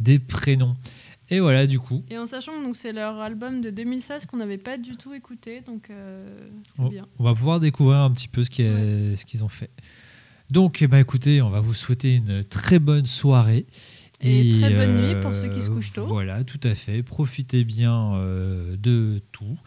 [0.02, 0.76] des prénoms.
[1.30, 4.58] Et voilà, du coup, Et en sachant que c'est leur album de 2016 qu'on n'avait
[4.58, 7.06] pas du tout écouté, donc euh, c'est on, bien.
[7.20, 9.70] on va pouvoir découvrir un petit peu ce qui est- ce qu'ils ont fait.
[10.50, 13.66] Donc, eh ben, écoutez, on va vous souhaiter une très bonne soirée.
[14.22, 16.08] Et très bonne nuit pour ceux qui se couchent tôt.
[16.08, 17.04] Voilà, tout à fait.
[17.04, 19.58] Profitez bien euh, de tout.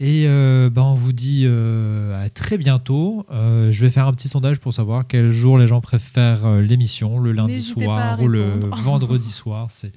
[0.00, 3.26] Et euh, ben, on vous dit euh, à très bientôt.
[3.30, 6.60] Euh, je vais faire un petit sondage pour savoir quel jour les gens préfèrent euh,
[6.60, 9.70] l'émission, le lundi soir ou le vendredi soir.
[9.70, 9.92] C'est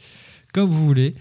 [0.54, 1.16] comme vous voulez.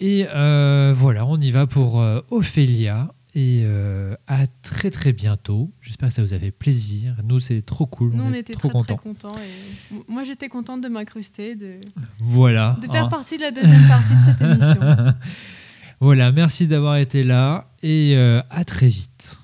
[0.00, 3.12] Et euh, voilà, on y va pour euh, Ophélia.
[3.38, 5.70] Et euh, à très très bientôt.
[5.82, 7.16] J'espère que ça vous a fait plaisir.
[7.22, 8.12] Nous, c'est trop cool.
[8.14, 8.96] Nous, on était trop très contents.
[8.96, 9.36] très contents.
[9.38, 11.74] Et m- moi, j'étais contente de m'incruster, de,
[12.18, 12.78] Voilà.
[12.80, 13.08] de faire hein.
[13.10, 15.14] partie de la deuxième partie de cette émission.
[16.00, 19.38] voilà, merci d'avoir été là et euh, à très vite.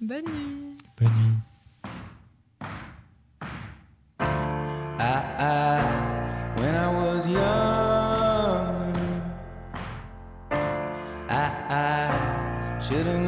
[0.00, 0.76] Bonne nuit.
[1.00, 1.36] Bonne nuit.
[4.98, 5.79] I, I,
[12.92, 13.19] I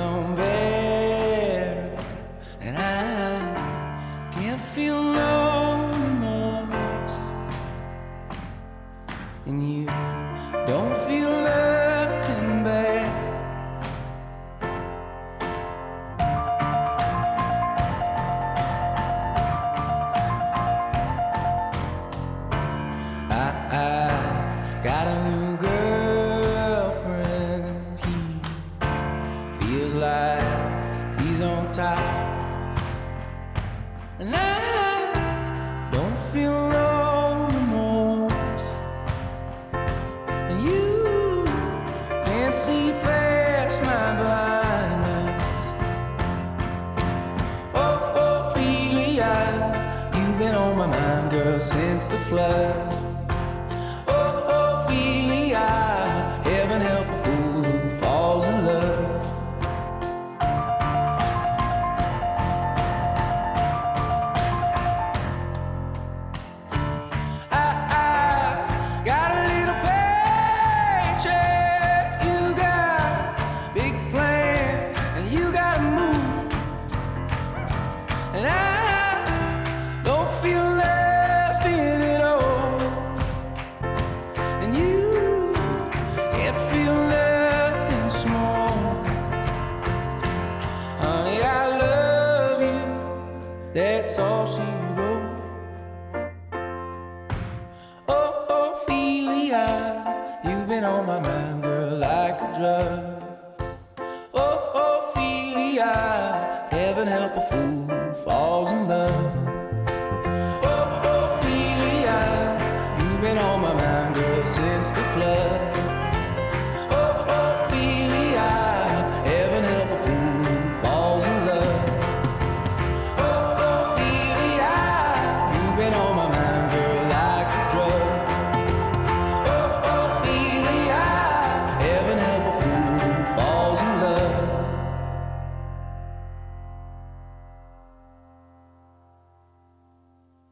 [52.33, 52.92] Love.